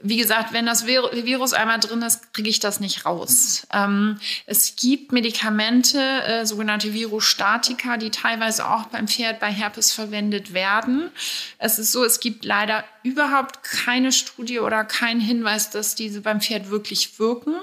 wie 0.00 0.16
gesagt, 0.16 0.52
wenn 0.52 0.66
das 0.66 0.86
Virus 0.86 1.52
einmal 1.52 1.80
drin 1.80 2.02
ist, 2.02 2.32
kriege 2.32 2.48
ich 2.48 2.60
das 2.60 2.80
nicht 2.80 3.04
raus. 3.04 3.66
Ähm, 3.72 4.18
es 4.46 4.76
gibt 4.76 5.12
Medikamente, 5.12 6.00
äh, 6.00 6.46
sogenannte 6.46 6.94
Virostatika, 6.94 7.96
die 7.96 8.10
teilweise 8.10 8.68
auch 8.68 8.84
beim 8.86 9.08
Pferd 9.08 9.40
bei 9.40 9.50
Herpes 9.50 9.92
verwendet 9.92 10.54
werden. 10.54 11.10
Es 11.58 11.78
ist 11.78 11.92
so, 11.92 12.04
es 12.04 12.20
gibt 12.20 12.44
leider 12.44 12.84
überhaupt 13.02 13.62
keine 13.62 14.12
Studie 14.12 14.60
oder 14.60 14.84
keinen 14.84 15.20
Hinweis, 15.20 15.70
dass 15.70 15.94
diese 15.94 16.20
beim 16.20 16.40
Pferd 16.40 16.70
wirklich 16.70 17.18
wirken. 17.18 17.56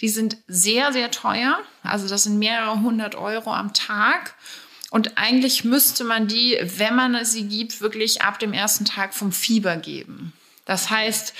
Die 0.00 0.08
sind 0.08 0.36
sehr, 0.46 0.92
sehr 0.92 1.10
teuer. 1.10 1.58
Also 1.82 2.08
das 2.08 2.24
sind 2.24 2.38
mehrere 2.38 2.80
hundert 2.80 3.14
Euro 3.14 3.52
am 3.52 3.72
Tag. 3.72 4.34
Und 4.90 5.18
eigentlich 5.18 5.64
müsste 5.64 6.04
man 6.04 6.28
die, 6.28 6.58
wenn 6.62 6.94
man 6.94 7.24
sie 7.24 7.44
gibt, 7.44 7.80
wirklich 7.80 8.22
ab 8.22 8.38
dem 8.38 8.52
ersten 8.52 8.84
Tag 8.84 9.14
vom 9.14 9.32
Fieber 9.32 9.76
geben. 9.76 10.32
Das 10.64 10.90
heißt, 10.90 11.34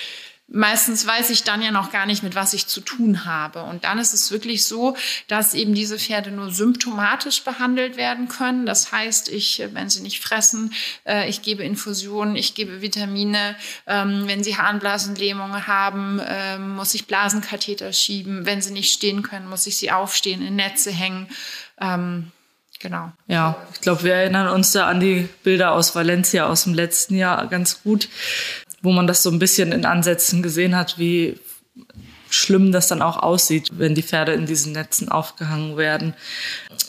meistens 0.48 1.06
weiß 1.06 1.30
ich 1.30 1.44
dann 1.44 1.62
ja 1.62 1.70
noch 1.70 1.92
gar 1.92 2.06
nicht, 2.06 2.22
mit 2.22 2.34
was 2.34 2.54
ich 2.54 2.66
zu 2.66 2.80
tun 2.80 3.24
habe. 3.26 3.62
Und 3.62 3.84
dann 3.84 3.98
ist 3.98 4.14
es 4.14 4.30
wirklich 4.30 4.66
so, 4.66 4.96
dass 5.28 5.54
eben 5.54 5.74
diese 5.74 5.98
Pferde 5.98 6.30
nur 6.30 6.50
symptomatisch 6.50 7.44
behandelt 7.44 7.96
werden 7.96 8.28
können. 8.28 8.64
Das 8.64 8.90
heißt, 8.90 9.28
ich, 9.28 9.62
wenn 9.72 9.90
sie 9.90 10.00
nicht 10.00 10.20
fressen, 10.20 10.72
äh, 11.04 11.28
ich 11.28 11.42
gebe 11.42 11.62
Infusionen, 11.62 12.34
ich 12.34 12.54
gebe 12.54 12.80
Vitamine. 12.80 13.56
Ähm, 13.86 14.24
wenn 14.26 14.42
sie 14.42 14.56
Harnblasenlähmungen 14.56 15.66
haben, 15.66 16.20
ähm, 16.26 16.76
muss 16.76 16.94
ich 16.94 17.06
Blasenkatheter 17.06 17.92
schieben. 17.92 18.46
Wenn 18.46 18.62
sie 18.62 18.72
nicht 18.72 18.92
stehen 18.92 19.22
können, 19.22 19.48
muss 19.48 19.66
ich 19.66 19.76
sie 19.76 19.90
aufstehen, 19.90 20.40
in 20.44 20.56
Netze 20.56 20.90
hängen. 20.90 21.28
Ähm, 21.80 22.32
Genau. 22.80 23.10
Ja, 23.26 23.56
ich 23.74 23.80
glaube, 23.80 24.04
wir 24.04 24.14
erinnern 24.14 24.46
uns 24.46 24.70
da 24.70 24.86
an 24.86 25.00
die 25.00 25.28
Bilder 25.42 25.72
aus 25.72 25.96
Valencia 25.96 26.46
aus 26.46 26.62
dem 26.62 26.74
letzten 26.74 27.16
Jahr 27.16 27.48
ganz 27.48 27.82
gut 27.82 28.08
wo 28.82 28.92
man 28.92 29.06
das 29.06 29.22
so 29.22 29.30
ein 29.30 29.38
bisschen 29.38 29.72
in 29.72 29.84
Ansätzen 29.84 30.42
gesehen 30.42 30.76
hat, 30.76 30.98
wie 30.98 31.38
schlimm 32.30 32.72
das 32.72 32.88
dann 32.88 33.02
auch 33.02 33.16
aussieht, 33.16 33.70
wenn 33.72 33.94
die 33.94 34.02
Pferde 34.02 34.32
in 34.32 34.46
diesen 34.46 34.72
Netzen 34.72 35.08
aufgehangen 35.08 35.76
werden. 35.76 36.14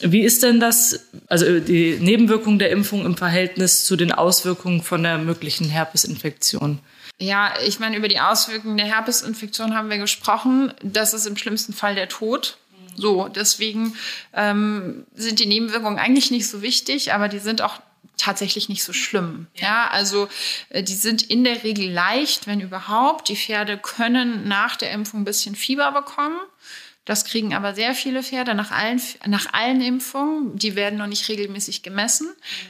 Wie 0.02 0.22
ist 0.22 0.44
denn 0.44 0.60
das, 0.60 1.08
also 1.28 1.60
die 1.60 1.98
Nebenwirkung 2.00 2.60
der 2.60 2.72
Impfung 2.72 3.06
im 3.06 3.16
Verhältnis 3.16 3.86
zu 3.86 3.96
den 3.96 4.12
Auswirkungen 4.12 4.82
von 4.82 5.04
der 5.04 5.18
möglichen 5.18 5.70
Herpesinfektion? 5.70 6.80
Ja, 7.20 7.54
ich 7.66 7.80
meine, 7.80 7.98
über 7.98 8.08
die 8.08 8.20
Auswirkungen 8.20 8.78
der 8.78 8.86
Herpesinfektion 8.86 9.76
haben 9.76 9.90
wir 9.90 9.98
gesprochen. 9.98 10.74
Das 10.84 11.14
ist 11.14 11.26
im 11.26 11.38
schlimmsten 11.38 11.74
Fall 11.74 11.96
der 11.96 12.08
Tod. 12.08 12.58
So, 12.96 13.30
deswegen 13.30 13.96
ähm, 14.34 15.06
sind 15.16 15.40
die 15.40 15.46
Nebenwirkungen 15.46 16.00
eigentlich 16.00 16.32
nicht 16.32 16.50
so 16.50 16.62
wichtig, 16.62 17.14
aber 17.14 17.30
die 17.30 17.40
sind 17.40 17.62
auch 17.62 17.82
tatsächlich 18.20 18.70
nicht 18.70 18.84
so 18.84 18.94
schlimm. 18.94 19.48
Ja, 19.56 19.88
also 19.88 20.28
äh, 20.70 20.84
die 20.84 20.94
sind 20.94 21.24
in 21.24 21.44
der 21.44 21.64
Regel 21.64 21.90
leicht, 21.90 22.46
wenn 22.46 22.62
überhaupt. 22.62 23.30
Die 23.30 23.36
Pferde 23.36 23.78
können 23.78 24.48
nach 24.48 24.76
der 24.76 24.92
Impfung 24.92 25.22
ein 25.22 25.26
bisschen 25.26 25.56
Fieber 25.56 25.92
bekommen. 25.92 26.40
Das 27.06 27.26
kriegen 27.26 27.56
aber 27.56 27.74
sehr 27.74 27.96
viele 27.96 28.22
Pferde 28.22 28.54
nach 28.54 28.70
allen, 28.70 29.02
nach 29.26 29.52
allen 29.52 29.82
Impfungen. 29.82 30.56
Die 30.58 30.76
werden 30.76 31.00
noch 31.00 31.08
nicht 31.08 31.28
regelmäßig 31.28 31.82
gemessen. 31.82 32.28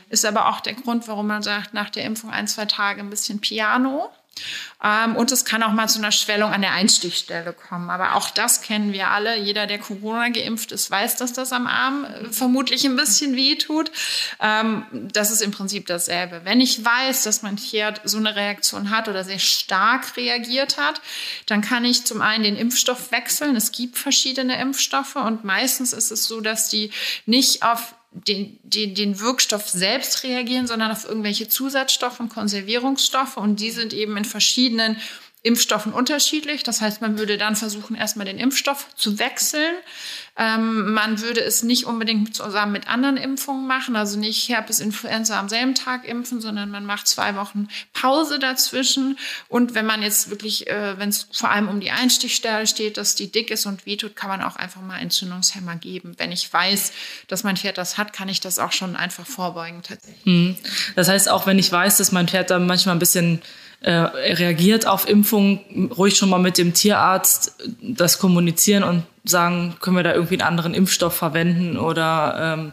Ist 0.09 0.23
aber 0.23 0.47
auch 0.47 0.61
der 0.61 0.75
Grund, 0.75 1.09
warum 1.09 1.27
man 1.27 1.43
sagt, 1.43 1.73
nach 1.73 1.89
der 1.89 2.05
Impfung 2.05 2.29
ein, 2.29 2.47
zwei 2.47 2.63
Tage 2.65 3.01
ein 3.01 3.09
bisschen 3.09 3.41
Piano. 3.41 4.09
Ähm, 4.81 5.15
und 5.15 5.31
es 5.31 5.43
kann 5.43 5.61
auch 5.63 5.73
mal 5.73 5.89
zu 5.89 5.99
einer 5.99 6.11
Schwellung 6.11 6.51
an 6.51 6.61
der 6.61 6.71
Einstichstelle 6.71 7.53
kommen. 7.53 7.89
Aber 7.89 8.15
auch 8.15 8.29
das 8.29 8.61
kennen 8.61 8.93
wir 8.93 9.09
alle. 9.09 9.37
Jeder, 9.37 9.67
der 9.67 9.79
Corona 9.79 10.29
geimpft 10.29 10.71
ist, 10.71 10.89
weiß, 10.89 11.17
dass 11.17 11.33
das 11.33 11.51
am 11.51 11.67
Arm 11.67 12.05
äh, 12.05 12.29
vermutlich 12.29 12.85
ein 12.85 12.95
bisschen 12.95 13.35
weh 13.35 13.55
tut. 13.55 13.91
Ähm, 14.39 14.85
das 14.91 15.31
ist 15.31 15.41
im 15.41 15.51
Prinzip 15.51 15.87
dasselbe. 15.87 16.41
Wenn 16.45 16.61
ich 16.61 16.83
weiß, 16.83 17.23
dass 17.23 17.41
mein 17.41 17.57
Pferd 17.57 18.01
so 18.05 18.17
eine 18.17 18.35
Reaktion 18.35 18.89
hat 18.89 19.09
oder 19.09 19.23
sehr 19.23 19.39
stark 19.39 20.15
reagiert 20.15 20.77
hat, 20.77 21.01
dann 21.45 21.61
kann 21.61 21.83
ich 21.83 22.05
zum 22.05 22.21
einen 22.21 22.43
den 22.43 22.55
Impfstoff 22.55 23.11
wechseln. 23.11 23.55
Es 23.55 23.71
gibt 23.71 23.97
verschiedene 23.97 24.59
Impfstoffe 24.61 25.17
und 25.17 25.43
meistens 25.43 25.91
ist 25.91 26.11
es 26.11 26.25
so, 26.25 26.39
dass 26.39 26.69
die 26.69 26.91
nicht 27.25 27.63
auf 27.63 27.95
den, 28.11 28.59
den, 28.63 28.95
den 28.95 29.19
Wirkstoff 29.19 29.69
selbst 29.69 30.23
reagieren, 30.23 30.67
sondern 30.67 30.91
auf 30.91 31.05
irgendwelche 31.05 31.47
Zusatzstoffe 31.47 32.19
und 32.19 32.29
Konservierungsstoffe. 32.29 33.37
Und 33.37 33.59
die 33.59 33.71
sind 33.71 33.93
eben 33.93 34.17
in 34.17 34.25
verschiedenen 34.25 34.97
Impfstoffen 35.41 35.93
unterschiedlich. 35.93 36.63
Das 36.63 36.81
heißt, 36.81 36.99
man 36.99 37.17
würde 37.17 37.37
dann 37.37 37.55
versuchen, 37.55 37.95
erstmal 37.95 38.25
den 38.25 38.37
Impfstoff 38.37 38.87
zu 38.95 39.19
wechseln. 39.19 39.73
Ähm, 40.35 40.93
man 40.93 41.21
würde 41.21 41.41
es 41.41 41.63
nicht 41.63 41.85
unbedingt 41.85 42.35
zusammen 42.35 42.73
mit 42.73 42.89
anderen 42.89 43.15
Impfungen 43.15 43.65
machen, 43.65 43.95
also 43.95 44.19
nicht 44.19 44.49
Herpes, 44.49 44.81
Influenza 44.81 45.39
am 45.39 45.47
selben 45.47 45.75
Tag 45.75 46.05
impfen, 46.05 46.41
sondern 46.41 46.69
man 46.69 46.85
macht 46.85 47.07
zwei 47.07 47.35
Wochen 47.35 47.69
Pause 47.93 48.37
dazwischen. 48.39 49.17
Und 49.47 49.75
wenn 49.75 49.85
man 49.85 50.01
jetzt 50.01 50.29
wirklich, 50.29 50.67
äh, 50.67 50.97
wenn 50.97 51.09
es 51.09 51.27
vor 51.31 51.51
allem 51.51 51.69
um 51.69 51.79
die 51.79 51.91
Einstichstelle 51.91 52.67
steht, 52.67 52.97
dass 52.97 53.15
die 53.15 53.31
dick 53.31 53.49
ist 53.49 53.65
und 53.65 53.85
wehtut, 53.85 54.17
kann 54.17 54.29
man 54.29 54.41
auch 54.41 54.57
einfach 54.57 54.81
mal 54.81 54.99
Entzündungshemmer 54.99 55.77
geben. 55.77 56.15
Wenn 56.17 56.33
ich 56.33 56.51
weiß, 56.51 56.91
dass 57.29 57.43
mein 57.43 57.55
Pferd 57.55 57.77
das 57.77 57.97
hat, 57.97 58.11
kann 58.11 58.27
ich 58.27 58.41
das 58.41 58.59
auch 58.59 58.73
schon 58.73 58.97
einfach 58.97 59.25
vorbeugen 59.25 59.83
tatsächlich. 59.83 60.25
Hm. 60.25 60.57
Das 60.95 61.07
heißt, 61.07 61.29
auch 61.29 61.47
wenn 61.47 61.59
ich 61.59 61.71
weiß, 61.71 61.97
dass 61.97 62.11
mein 62.11 62.27
Pferd 62.27 62.49
da 62.49 62.59
manchmal 62.59 62.95
ein 62.95 62.99
bisschen 62.99 63.41
äh, 63.81 63.91
reagiert 63.91 64.85
auf 64.85 65.07
Impfungen, 65.07 65.91
ruhig 65.95 66.17
schon 66.17 66.29
mal 66.29 66.39
mit 66.39 66.57
dem 66.57 66.73
Tierarzt 66.73 67.55
das 67.81 68.19
kommunizieren 68.19 68.83
und 68.83 69.03
sagen, 69.23 69.75
können 69.79 69.95
wir 69.95 70.03
da 70.03 70.13
irgendwie 70.13 70.35
einen 70.35 70.47
anderen 70.47 70.73
Impfstoff 70.73 71.15
verwenden 71.15 71.77
oder 71.77 72.55
ähm, 72.57 72.71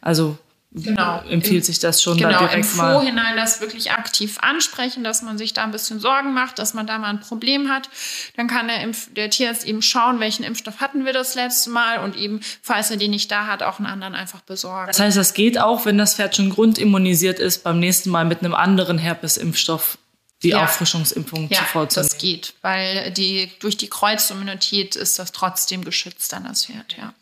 also 0.00 0.38
Genau. 0.78 1.22
empfiehlt 1.30 1.64
sich 1.64 1.78
das 1.78 2.02
schon 2.02 2.18
genau, 2.18 2.32
da 2.32 2.38
direkt 2.38 2.56
im 2.56 2.64
Vorhinein 2.64 3.34
das 3.34 3.62
wirklich 3.62 3.92
aktiv 3.92 4.36
ansprechen, 4.42 5.04
dass 5.04 5.22
man 5.22 5.38
sich 5.38 5.54
da 5.54 5.64
ein 5.64 5.70
bisschen 5.70 6.00
Sorgen 6.00 6.34
macht, 6.34 6.58
dass 6.58 6.74
man 6.74 6.86
da 6.86 6.98
mal 6.98 7.08
ein 7.08 7.20
Problem 7.20 7.70
hat. 7.70 7.88
Dann 8.36 8.46
kann 8.46 8.68
der, 8.68 8.82
Impf 8.82 9.08
der 9.14 9.30
Tierarzt 9.30 9.64
eben 9.64 9.80
schauen, 9.80 10.20
welchen 10.20 10.42
Impfstoff 10.42 10.80
hatten 10.80 11.06
wir 11.06 11.14
das 11.14 11.34
letzte 11.34 11.70
Mal 11.70 12.00
und 12.00 12.14
eben, 12.14 12.40
falls 12.60 12.90
er 12.90 12.98
den 12.98 13.12
nicht 13.12 13.30
da 13.30 13.46
hat, 13.46 13.62
auch 13.62 13.78
einen 13.78 13.86
anderen 13.86 14.14
einfach 14.14 14.42
besorgen. 14.42 14.88
Das 14.88 15.00
heißt, 15.00 15.16
das 15.16 15.32
geht 15.32 15.58
auch, 15.58 15.86
wenn 15.86 15.96
das 15.96 16.16
Pferd 16.16 16.36
schon 16.36 16.50
grundimmunisiert 16.50 17.38
ist, 17.38 17.64
beim 17.64 17.78
nächsten 17.80 18.10
Mal 18.10 18.26
mit 18.26 18.40
einem 18.40 18.54
anderen 18.54 18.98
Herpesimpfstoff 18.98 19.96
die 20.42 20.50
ja. 20.50 20.64
Auffrischungsimpfung 20.64 21.48
ja, 21.50 21.58
zu 21.58 21.64
vorzunehmen. 21.64 22.08
das 22.10 22.18
geht, 22.18 22.54
weil 22.62 23.10
die, 23.12 23.50
durch 23.60 23.76
die 23.76 23.88
Kreuzimmunität 23.88 24.96
ist 24.96 25.18
das 25.18 25.32
trotzdem 25.32 25.84
geschützt 25.84 26.32
dann 26.32 26.44
das 26.44 26.66
Pferd, 26.66 26.96
ja. 26.98 27.14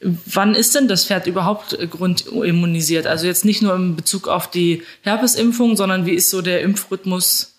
Wann 0.00 0.56
ist 0.56 0.74
denn 0.74 0.88
das 0.88 1.04
Pferd 1.04 1.28
überhaupt 1.28 1.78
grundimmunisiert? 1.90 3.06
Also 3.06 3.26
jetzt 3.26 3.44
nicht 3.44 3.62
nur 3.62 3.74
in 3.76 3.94
Bezug 3.94 4.26
auf 4.26 4.50
die 4.50 4.82
Herpesimpfung, 5.02 5.76
sondern 5.76 6.06
wie 6.06 6.14
ist 6.14 6.30
so 6.30 6.42
der 6.42 6.62
Impfrhythmus, 6.62 7.54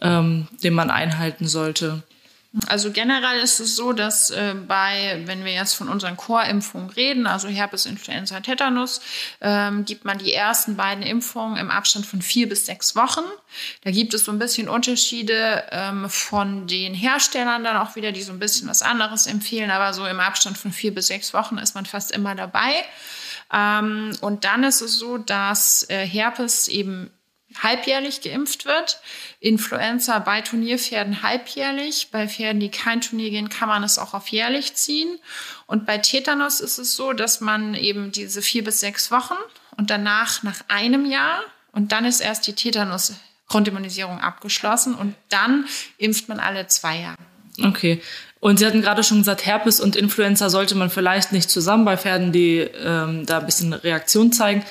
ähm, 0.00 0.46
den 0.62 0.74
man 0.74 0.90
einhalten 0.90 1.48
sollte? 1.48 2.04
Also 2.68 2.90
generell 2.90 3.40
ist 3.40 3.60
es 3.60 3.76
so, 3.76 3.92
dass 3.92 4.30
äh, 4.30 4.54
bei, 4.66 5.22
wenn 5.26 5.44
wir 5.44 5.52
jetzt 5.52 5.74
von 5.74 5.88
unseren 5.88 6.16
Chorimpfungen 6.16 6.90
reden, 6.90 7.26
also 7.26 7.48
Herpes, 7.48 7.84
Influenza, 7.84 8.40
Tetanus, 8.40 9.00
ähm, 9.40 9.84
gibt 9.84 10.04
man 10.04 10.18
die 10.18 10.32
ersten 10.32 10.76
beiden 10.76 11.02
Impfungen 11.02 11.58
im 11.58 11.70
Abstand 11.70 12.06
von 12.06 12.22
vier 12.22 12.48
bis 12.48 12.66
sechs 12.66 12.96
Wochen. 12.96 13.24
Da 13.84 13.90
gibt 13.90 14.14
es 14.14 14.24
so 14.24 14.32
ein 14.32 14.38
bisschen 14.38 14.68
Unterschiede 14.68 15.64
ähm, 15.70 16.08
von 16.08 16.66
den 16.66 16.94
Herstellern 16.94 17.62
dann 17.62 17.76
auch 17.76 17.94
wieder, 17.94 18.12
die 18.12 18.22
so 18.22 18.32
ein 18.32 18.38
bisschen 18.38 18.68
was 18.68 18.82
anderes 18.82 19.26
empfehlen, 19.26 19.70
aber 19.70 19.92
so 19.92 20.06
im 20.06 20.20
Abstand 20.20 20.56
von 20.56 20.72
vier 20.72 20.94
bis 20.94 21.08
sechs 21.08 21.34
Wochen 21.34 21.58
ist 21.58 21.74
man 21.74 21.84
fast 21.84 22.10
immer 22.10 22.34
dabei. 22.34 22.84
Ähm, 23.52 24.12
und 24.22 24.44
dann 24.44 24.64
ist 24.64 24.80
es 24.80 24.98
so, 24.98 25.18
dass 25.18 25.88
äh, 25.88 26.06
Herpes 26.06 26.68
eben 26.68 27.10
halbjährlich 27.62 28.20
geimpft 28.20 28.64
wird. 28.64 29.00
Influenza 29.40 30.18
bei 30.18 30.40
Turnierpferden 30.40 31.22
halbjährlich. 31.22 32.08
Bei 32.10 32.28
Pferden, 32.28 32.60
die 32.60 32.70
kein 32.70 33.00
Turnier 33.00 33.30
gehen, 33.30 33.48
kann 33.48 33.68
man 33.68 33.82
es 33.84 33.98
auch 33.98 34.14
auf 34.14 34.28
jährlich 34.28 34.74
ziehen. 34.74 35.18
Und 35.66 35.86
bei 35.86 35.98
Tetanus 35.98 36.60
ist 36.60 36.78
es 36.78 36.96
so, 36.96 37.12
dass 37.12 37.40
man 37.40 37.74
eben 37.74 38.12
diese 38.12 38.42
vier 38.42 38.64
bis 38.64 38.80
sechs 38.80 39.10
Wochen 39.10 39.36
und 39.76 39.90
danach 39.90 40.42
nach 40.42 40.60
einem 40.68 41.06
Jahr 41.06 41.40
und 41.72 41.92
dann 41.92 42.04
ist 42.04 42.20
erst 42.20 42.46
die 42.46 42.54
Tetanus 42.54 43.12
Grundimmunisierung 43.48 44.20
abgeschlossen 44.20 44.94
und 44.94 45.14
dann 45.28 45.66
impft 45.98 46.28
man 46.28 46.40
alle 46.40 46.66
zwei 46.66 47.00
Jahre. 47.00 47.18
Okay. 47.62 48.02
Und 48.40 48.58
Sie 48.58 48.66
hatten 48.66 48.82
gerade 48.82 49.02
schon 49.02 49.18
gesagt, 49.18 49.46
Herpes 49.46 49.80
und 49.80 49.96
Influenza 49.96 50.50
sollte 50.50 50.74
man 50.74 50.90
vielleicht 50.90 51.32
nicht 51.32 51.50
zusammen 51.50 51.84
bei 51.84 51.96
Pferden, 51.96 52.32
die 52.32 52.58
ähm, 52.58 53.26
da 53.26 53.38
ein 53.38 53.46
bisschen 53.46 53.72
Reaktion 53.72 54.32
zeigen. 54.32 54.64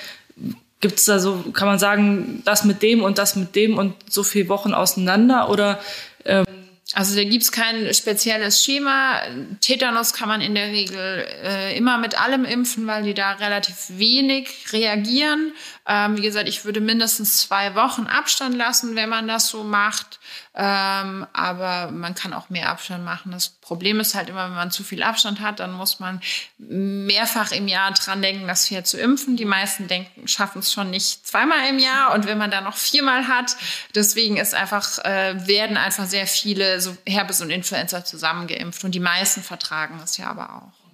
Gibt 0.85 0.99
es 0.99 1.05
da 1.05 1.17
so, 1.17 1.43
kann 1.51 1.67
man 1.67 1.79
sagen, 1.79 2.43
das 2.45 2.63
mit 2.63 2.83
dem 2.83 3.01
und 3.01 3.17
das 3.17 3.35
mit 3.35 3.55
dem 3.55 3.79
und 3.79 3.95
so 4.07 4.21
viele 4.21 4.49
Wochen 4.49 4.75
auseinander? 4.75 5.49
Oder 5.49 5.79
ähm 6.25 6.45
also 6.93 7.15
da 7.15 7.23
gibt's 7.23 7.51
kein 7.51 7.91
spezielles 7.91 8.63
Schema. 8.63 9.19
Tetanus 9.61 10.13
kann 10.13 10.29
man 10.29 10.41
in 10.41 10.53
der 10.53 10.67
Regel 10.67 11.25
äh, 11.43 11.75
immer 11.75 11.97
mit 11.97 12.21
allem 12.21 12.45
impfen, 12.45 12.85
weil 12.85 13.01
die 13.01 13.15
da 13.15 13.31
relativ 13.31 13.75
wenig 13.89 14.47
reagieren. 14.71 15.53
Ähm, 15.87 16.17
wie 16.17 16.21
gesagt, 16.21 16.47
ich 16.47 16.65
würde 16.65 16.81
mindestens 16.81 17.37
zwei 17.37 17.73
Wochen 17.73 18.05
Abstand 18.05 18.55
lassen, 18.55 18.95
wenn 18.95 19.09
man 19.09 19.27
das 19.27 19.47
so 19.47 19.63
macht. 19.63 20.19
Ähm, 20.57 21.27
aber 21.33 21.91
man 21.91 22.15
kann 22.15 22.33
auch 22.33 22.49
mehr 22.49 22.69
Abstand 22.69 23.03
machen. 23.03 23.33
Das 23.33 23.49
Problem 23.49 23.99
ist 23.99 24.15
halt 24.15 24.29
immer, 24.29 24.45
wenn 24.45 24.55
man 24.55 24.71
zu 24.71 24.85
viel 24.85 25.03
Abstand 25.03 25.41
hat, 25.41 25.59
dann 25.59 25.73
muss 25.73 25.99
man 25.99 26.21
mehrfach 26.57 27.51
im 27.51 27.67
Jahr 27.67 27.91
dran 27.91 28.21
denken, 28.21 28.47
das 28.47 28.69
Pferd 28.69 28.87
zu 28.87 28.97
impfen. 28.97 29.35
Die 29.35 29.43
meisten 29.43 29.89
denken, 29.89 30.29
schaffen 30.29 30.59
es 30.59 30.71
schon 30.71 30.91
nicht 30.91 31.27
zweimal 31.27 31.67
im 31.69 31.77
Jahr 31.77 32.13
und 32.13 32.25
wenn 32.25 32.37
man 32.37 32.51
dann 32.51 32.63
noch 32.63 32.77
viermal 32.77 33.27
hat, 33.27 33.57
deswegen 33.95 34.37
ist 34.37 34.55
einfach, 34.55 34.97
äh, 35.03 35.45
werden 35.45 35.75
einfach 35.75 36.05
sehr 36.05 36.25
viele 36.25 36.79
so 36.79 36.95
Herpes 37.05 37.41
und 37.41 37.49
Influenza 37.49 38.05
zusammengeimpft 38.05 38.81
und 38.85 38.95
die 38.95 39.01
meisten 39.01 39.43
vertragen 39.43 39.99
es 40.01 40.15
ja 40.15 40.27
aber 40.27 40.55
auch. 40.55 40.85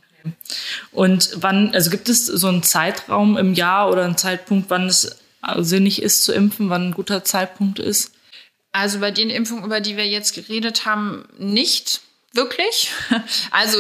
Und 0.92 1.30
wann, 1.36 1.74
also 1.76 1.92
gibt 1.92 2.10
es 2.10 2.26
so 2.26 2.48
einen 2.48 2.64
Zeitraum 2.64 3.38
im 3.38 3.54
Jahr 3.54 3.92
oder 3.92 4.06
einen 4.06 4.18
Zeitpunkt, 4.18 4.72
wann 4.72 4.88
es 4.88 5.18
sinnig 5.58 6.02
ist 6.02 6.24
zu 6.24 6.34
impfen, 6.34 6.70
wann 6.70 6.90
ein 6.90 6.94
guter 6.94 7.24
Zeitpunkt 7.24 7.80
ist? 7.80 8.12
Also 8.72 9.00
bei 9.00 9.12
den 9.12 9.30
Impfungen, 9.30 9.66
über 9.66 9.82
die 9.82 9.98
wir 9.98 10.08
jetzt 10.08 10.34
geredet 10.34 10.86
haben, 10.86 11.26
nicht 11.38 12.02
wirklich. 12.34 12.92
Also 13.52 13.78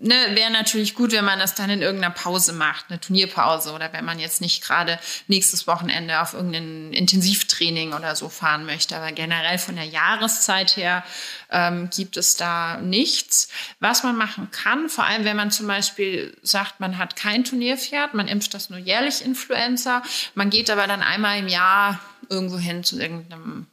ne, 0.00 0.14
wäre 0.34 0.50
natürlich 0.50 0.94
gut, 0.94 1.12
wenn 1.12 1.24
man 1.24 1.38
das 1.38 1.54
dann 1.54 1.70
in 1.70 1.82
irgendeiner 1.82 2.14
Pause 2.14 2.52
macht, 2.52 2.86
eine 2.88 3.00
Turnierpause 3.00 3.72
oder 3.72 3.92
wenn 3.92 4.04
man 4.04 4.18
jetzt 4.18 4.40
nicht 4.40 4.62
gerade 4.62 4.98
nächstes 5.26 5.66
Wochenende 5.66 6.20
auf 6.20 6.34
irgendein 6.34 6.92
Intensivtraining 6.92 7.92
oder 7.92 8.16
so 8.16 8.28
fahren 8.28 8.66
möchte. 8.66 8.96
Aber 8.96 9.12
generell 9.12 9.58
von 9.58 9.76
der 9.76 9.84
Jahreszeit 9.84 10.76
her 10.76 11.04
ähm, 11.50 11.90
gibt 11.94 12.16
es 12.16 12.36
da 12.36 12.78
nichts. 12.78 13.48
Was 13.80 14.02
man 14.02 14.16
machen 14.16 14.50
kann, 14.50 14.88
vor 14.88 15.04
allem 15.04 15.24
wenn 15.24 15.36
man 15.36 15.50
zum 15.50 15.66
Beispiel 15.66 16.36
sagt, 16.42 16.80
man 16.80 16.98
hat 16.98 17.16
kein 17.16 17.44
Turnierpferd, 17.44 18.14
man 18.14 18.28
impft 18.28 18.54
das 18.54 18.70
nur 18.70 18.78
jährlich 18.78 19.24
Influenza, 19.24 20.02
man 20.34 20.50
geht 20.50 20.70
aber 20.70 20.86
dann 20.86 21.02
einmal 21.02 21.38
im 21.38 21.48
Jahr 21.48 22.00
irgendwo 22.28 22.58
hin 22.58 22.84
zu 22.84 23.00
irgendeinem 23.00 23.66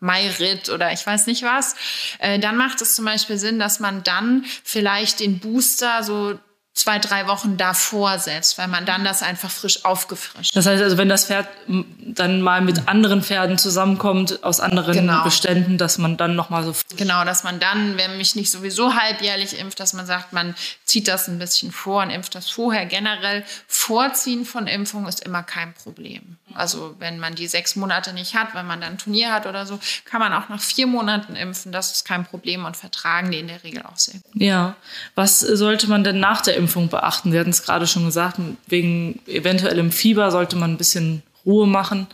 Mayrit 0.00 0.68
oder 0.68 0.92
ich 0.92 1.06
weiß 1.06 1.26
nicht 1.26 1.42
was, 1.42 1.74
äh, 2.18 2.38
dann 2.38 2.56
macht 2.56 2.80
es 2.82 2.94
zum 2.94 3.04
Beispiel 3.04 3.38
Sinn, 3.38 3.58
dass 3.58 3.80
man 3.80 4.02
dann 4.02 4.44
vielleicht 4.62 5.20
den 5.20 5.38
Booster 5.38 6.02
so 6.02 6.38
zwei, 6.76 6.98
drei 6.98 7.26
Wochen 7.26 7.56
davor 7.56 8.18
setzt, 8.18 8.58
weil 8.58 8.68
man 8.68 8.84
dann 8.84 9.02
das 9.02 9.22
einfach 9.22 9.50
frisch 9.50 9.86
aufgefrischt. 9.86 10.54
Das 10.54 10.66
heißt 10.66 10.82
also, 10.82 10.98
wenn 10.98 11.08
das 11.08 11.24
Pferd 11.24 11.48
dann 11.66 12.42
mal 12.42 12.60
mit 12.60 12.86
anderen 12.86 13.22
Pferden 13.22 13.56
zusammenkommt 13.56 14.44
aus 14.44 14.60
anderen 14.60 14.92
genau. 14.92 15.24
Beständen, 15.24 15.78
dass 15.78 15.96
man 15.96 16.18
dann 16.18 16.36
nochmal 16.36 16.64
so... 16.64 16.74
Genau, 16.96 17.24
dass 17.24 17.44
man 17.44 17.58
dann, 17.60 17.96
wenn 17.96 18.18
mich 18.18 18.36
nicht 18.36 18.50
sowieso 18.50 18.94
halbjährlich 18.94 19.58
impft, 19.58 19.80
dass 19.80 19.94
man 19.94 20.04
sagt, 20.04 20.34
man 20.34 20.54
zieht 20.96 21.08
das 21.08 21.28
ein 21.28 21.38
bisschen 21.38 21.72
vor 21.72 22.02
und 22.02 22.08
impft 22.08 22.34
das 22.34 22.48
vorher. 22.48 22.86
Generell 22.86 23.44
Vorziehen 23.66 24.46
von 24.46 24.66
Impfung 24.66 25.06
ist 25.06 25.22
immer 25.22 25.42
kein 25.42 25.74
Problem. 25.74 26.38
Also 26.54 26.94
wenn 26.98 27.18
man 27.18 27.34
die 27.34 27.48
sechs 27.48 27.76
Monate 27.76 28.14
nicht 28.14 28.34
hat, 28.34 28.54
wenn 28.54 28.66
man 28.66 28.80
dann 28.80 28.92
ein 28.92 28.98
Turnier 28.98 29.30
hat 29.30 29.44
oder 29.44 29.66
so, 29.66 29.78
kann 30.06 30.20
man 30.20 30.32
auch 30.32 30.48
nach 30.48 30.62
vier 30.62 30.86
Monaten 30.86 31.36
impfen. 31.36 31.70
Das 31.70 31.92
ist 31.92 32.06
kein 32.06 32.24
Problem 32.24 32.64
und 32.64 32.78
vertragen 32.78 33.30
die 33.30 33.40
in 33.40 33.48
der 33.48 33.62
Regel 33.62 33.82
auch 33.82 33.98
sehr 33.98 34.14
gut. 34.14 34.40
Ja, 34.40 34.74
was 35.14 35.40
sollte 35.40 35.86
man 35.86 36.02
denn 36.02 36.18
nach 36.18 36.40
der 36.40 36.56
Impfung 36.56 36.88
beachten? 36.88 37.30
Sie 37.30 37.38
hatten 37.38 37.50
es 37.50 37.62
gerade 37.62 37.86
schon 37.86 38.06
gesagt, 38.06 38.38
wegen 38.66 39.20
eventuellem 39.26 39.92
Fieber 39.92 40.30
sollte 40.30 40.56
man 40.56 40.72
ein 40.72 40.78
bisschen 40.78 41.22
Ruhe 41.44 41.66
machen. 41.66 42.06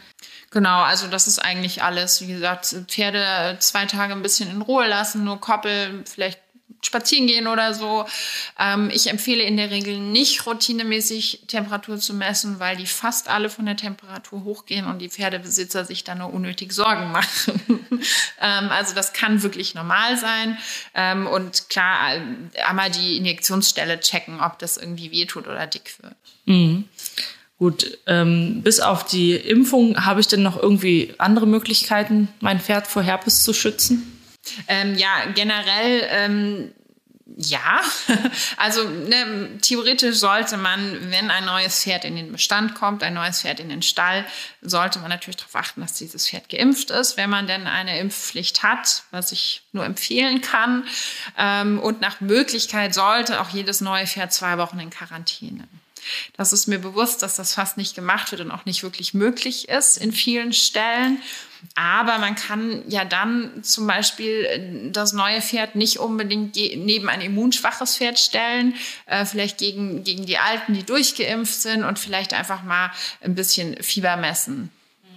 Genau, 0.50 0.82
also 0.82 1.06
das 1.06 1.28
ist 1.28 1.38
eigentlich 1.38 1.84
alles. 1.84 2.20
Wie 2.20 2.32
gesagt, 2.32 2.74
Pferde 2.88 3.58
zwei 3.60 3.86
Tage 3.86 4.12
ein 4.12 4.22
bisschen 4.22 4.50
in 4.50 4.60
Ruhe 4.60 4.88
lassen, 4.88 5.22
nur 5.22 5.40
Koppel, 5.40 6.02
vielleicht 6.04 6.40
spazieren 6.84 7.26
gehen 7.26 7.46
oder 7.46 7.74
so. 7.74 8.04
Ähm, 8.58 8.90
ich 8.92 9.08
empfehle 9.08 9.42
in 9.42 9.56
der 9.56 9.70
Regel 9.70 9.98
nicht 9.98 10.44
routinemäßig 10.46 11.42
Temperatur 11.46 11.98
zu 11.98 12.14
messen, 12.14 12.58
weil 12.58 12.76
die 12.76 12.86
fast 12.86 13.28
alle 13.28 13.48
von 13.48 13.66
der 13.66 13.76
Temperatur 13.76 14.44
hochgehen 14.44 14.86
und 14.86 14.98
die 14.98 15.08
Pferdebesitzer 15.08 15.84
sich 15.84 16.04
dann 16.04 16.18
nur 16.18 16.32
unnötig 16.32 16.72
Sorgen 16.72 17.12
machen. 17.12 17.60
ähm, 18.40 18.68
also 18.70 18.94
das 18.94 19.12
kann 19.12 19.42
wirklich 19.42 19.74
normal 19.74 20.16
sein. 20.16 20.58
Ähm, 20.94 21.26
und 21.26 21.68
klar, 21.70 22.16
äh, 22.16 22.60
einmal 22.62 22.90
die 22.90 23.16
Injektionsstelle 23.16 24.00
checken, 24.00 24.40
ob 24.40 24.58
das 24.58 24.76
irgendwie 24.76 25.12
wehtut 25.12 25.46
oder 25.46 25.66
dick 25.66 25.94
wird. 26.02 26.16
Mhm. 26.46 26.88
Gut, 27.58 27.96
ähm, 28.08 28.62
bis 28.62 28.80
auf 28.80 29.06
die 29.06 29.36
Impfung 29.36 30.04
habe 30.04 30.20
ich 30.20 30.26
denn 30.26 30.42
noch 30.42 30.60
irgendwie 30.60 31.14
andere 31.18 31.46
Möglichkeiten, 31.46 32.26
mein 32.40 32.58
Pferd 32.58 32.88
vor 32.88 33.04
Herpes 33.04 33.44
zu 33.44 33.54
schützen? 33.54 34.11
Ähm, 34.68 34.96
ja, 34.96 35.26
generell 35.34 36.06
ähm, 36.10 36.72
ja, 37.36 37.80
also 38.56 38.88
ne, 38.88 39.58
theoretisch 39.60 40.16
sollte 40.16 40.56
man, 40.56 41.10
wenn 41.10 41.30
ein 41.30 41.44
neues 41.44 41.82
Pferd 41.82 42.04
in 42.04 42.16
den 42.16 42.32
Bestand 42.32 42.74
kommt, 42.74 43.02
ein 43.02 43.14
neues 43.14 43.42
Pferd 43.42 43.60
in 43.60 43.68
den 43.68 43.82
Stall, 43.82 44.26
sollte 44.60 44.98
man 44.98 45.08
natürlich 45.08 45.36
darauf 45.36 45.56
achten, 45.56 45.80
dass 45.80 45.94
dieses 45.94 46.28
Pferd 46.28 46.48
geimpft 46.48 46.90
ist, 46.90 47.16
wenn 47.16 47.30
man 47.30 47.46
denn 47.46 47.66
eine 47.66 47.98
Impfpflicht 47.98 48.62
hat, 48.62 49.04
was 49.10 49.32
ich 49.32 49.62
nur 49.72 49.84
empfehlen 49.84 50.40
kann. 50.40 50.84
Ähm, 51.38 51.78
und 51.78 52.00
nach 52.00 52.20
Möglichkeit 52.20 52.94
sollte 52.94 53.40
auch 53.40 53.48
jedes 53.50 53.80
neue 53.80 54.06
Pferd 54.06 54.32
zwei 54.32 54.58
Wochen 54.58 54.78
in 54.78 54.90
Quarantäne. 54.90 55.66
Das 56.36 56.52
ist 56.52 56.66
mir 56.66 56.78
bewusst, 56.78 57.22
dass 57.22 57.36
das 57.36 57.54
fast 57.54 57.76
nicht 57.76 57.94
gemacht 57.94 58.30
wird 58.30 58.40
und 58.40 58.50
auch 58.50 58.64
nicht 58.64 58.82
wirklich 58.82 59.14
möglich 59.14 59.68
ist 59.68 59.96
in 59.96 60.12
vielen 60.12 60.52
Stellen. 60.52 61.22
Aber 61.76 62.18
man 62.18 62.34
kann 62.34 62.82
ja 62.88 63.04
dann 63.04 63.62
zum 63.62 63.86
Beispiel 63.86 64.44
äh, 64.46 64.90
das 64.90 65.12
neue 65.12 65.40
Pferd 65.40 65.76
nicht 65.76 65.98
unbedingt 65.98 66.56
neben 66.56 67.08
ein 67.08 67.20
immunschwaches 67.20 67.96
Pferd 67.96 68.18
stellen, 68.18 68.74
äh, 69.06 69.24
vielleicht 69.24 69.58
gegen, 69.58 70.02
gegen 70.02 70.26
die 70.26 70.38
Alten, 70.38 70.74
die 70.74 70.82
durchgeimpft 70.82 71.54
sind 71.54 71.84
und 71.84 72.00
vielleicht 72.00 72.34
einfach 72.34 72.64
mal 72.64 72.90
ein 73.20 73.34
bisschen 73.34 73.80
Fieber 73.80 74.16
messen 74.16 74.70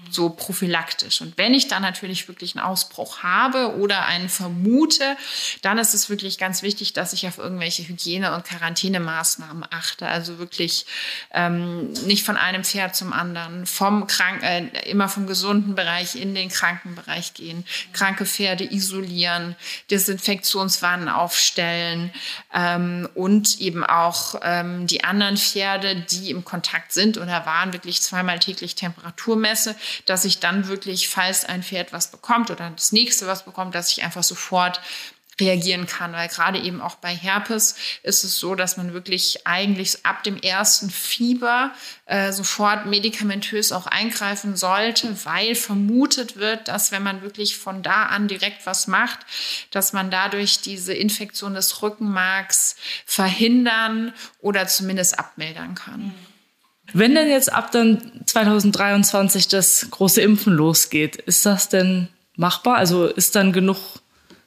so 0.09 0.29
prophylaktisch. 0.29 1.21
Und 1.21 1.37
wenn 1.37 1.53
ich 1.53 1.67
dann 1.67 1.81
natürlich 1.81 2.27
wirklich 2.27 2.55
einen 2.55 2.65
Ausbruch 2.65 3.23
habe 3.23 3.77
oder 3.77 4.05
einen 4.05 4.29
vermute, 4.29 5.17
dann 5.61 5.77
ist 5.77 5.93
es 5.93 6.09
wirklich 6.09 6.37
ganz 6.37 6.61
wichtig, 6.61 6.93
dass 6.93 7.13
ich 7.13 7.27
auf 7.27 7.37
irgendwelche 7.37 7.87
Hygiene- 7.87 8.33
und 8.33 8.45
Quarantänemaßnahmen 8.45 9.65
achte. 9.69 10.07
Also 10.07 10.37
wirklich 10.37 10.85
ähm, 11.31 11.91
nicht 12.05 12.25
von 12.25 12.37
einem 12.37 12.63
Pferd 12.63 12.95
zum 12.95 13.13
anderen, 13.13 13.65
vom 13.65 14.07
Krank 14.07 14.43
äh, 14.43 14.67
immer 14.89 15.09
vom 15.09 15.27
gesunden 15.27 15.75
Bereich 15.75 16.15
in 16.15 16.35
den 16.35 16.49
kranken 16.49 16.95
Bereich 16.95 17.33
gehen, 17.33 17.65
kranke 17.93 18.25
Pferde 18.25 18.63
isolieren, 18.71 19.55
Desinfektionswannen 19.91 21.09
aufstellen 21.09 22.11
ähm, 22.53 23.09
und 23.13 23.59
eben 23.59 23.83
auch 23.83 24.35
ähm, 24.41 24.87
die 24.87 25.03
anderen 25.03 25.37
Pferde, 25.37 25.95
die 25.95 26.29
im 26.29 26.43
Kontakt 26.43 26.93
sind 26.93 27.17
oder 27.17 27.45
waren, 27.45 27.73
wirklich 27.73 28.01
zweimal 28.01 28.39
täglich 28.39 28.75
Temperatur 28.75 29.35
messe, 29.35 29.75
dass 30.05 30.25
ich 30.25 30.39
dann 30.39 30.67
wirklich, 30.67 31.10
falls 31.10 31.45
ein 31.45 31.63
Pferd 31.63 31.93
was 31.93 32.12
bekommt 32.12 32.51
oder 32.51 32.71
das 32.75 32.91
nächste 32.91 33.27
was 33.27 33.45
bekommt, 33.45 33.75
dass 33.75 33.91
ich 33.91 34.03
einfach 34.03 34.23
sofort 34.23 34.81
reagieren 35.39 35.86
kann, 35.86 36.13
weil 36.13 36.29
gerade 36.29 36.60
eben 36.60 36.81
auch 36.81 36.95
bei 36.95 37.13
Herpes 37.13 37.75
ist 38.03 38.23
es 38.23 38.38
so, 38.38 38.55
dass 38.55 38.77
man 38.77 38.93
wirklich 38.93 39.45
eigentlich 39.45 40.05
ab 40.05 40.23
dem 40.23 40.38
ersten 40.38 40.89
Fieber 40.89 41.71
äh, 42.05 42.31
sofort 42.31 42.86
medikamentös 42.86 43.71
auch 43.71 43.86
eingreifen 43.86 44.55
sollte, 44.55 45.25
weil 45.25 45.55
vermutet 45.55 46.38
wird, 46.38 46.67
dass 46.67 46.91
wenn 46.91 47.03
man 47.03 47.21
wirklich 47.21 47.58
von 47.58 47.84
da 47.84 48.05
an 48.05 48.27
direkt 48.27 48.65
was 48.65 48.88
macht, 48.88 49.19
dass 49.71 49.91
man 49.91 50.10
dadurch 50.10 50.62
diese 50.62 50.93
Infektion 50.93 51.53
des 51.53 51.81
Rückenmarks 51.81 52.77
verhindern 53.05 54.13
oder 54.39 54.67
zumindest 54.67 55.19
abmildern 55.19 55.75
kann. 55.75 56.01
Mhm. 56.01 56.34
Wenn 56.97 57.13
denn 57.13 57.29
jetzt 57.29 57.51
ab 57.51 57.71
dann 57.73 57.99
2023 58.25 59.49
das 59.49 59.88
große 59.91 60.21
Impfen 60.21 60.53
losgeht, 60.53 61.17
ist 61.17 61.45
das 61.45 61.67
denn 61.67 62.08
machbar? 62.38 62.77
Also 62.77 63.08
ist 63.08 63.36
dann 63.36 63.51
genug 63.51 63.75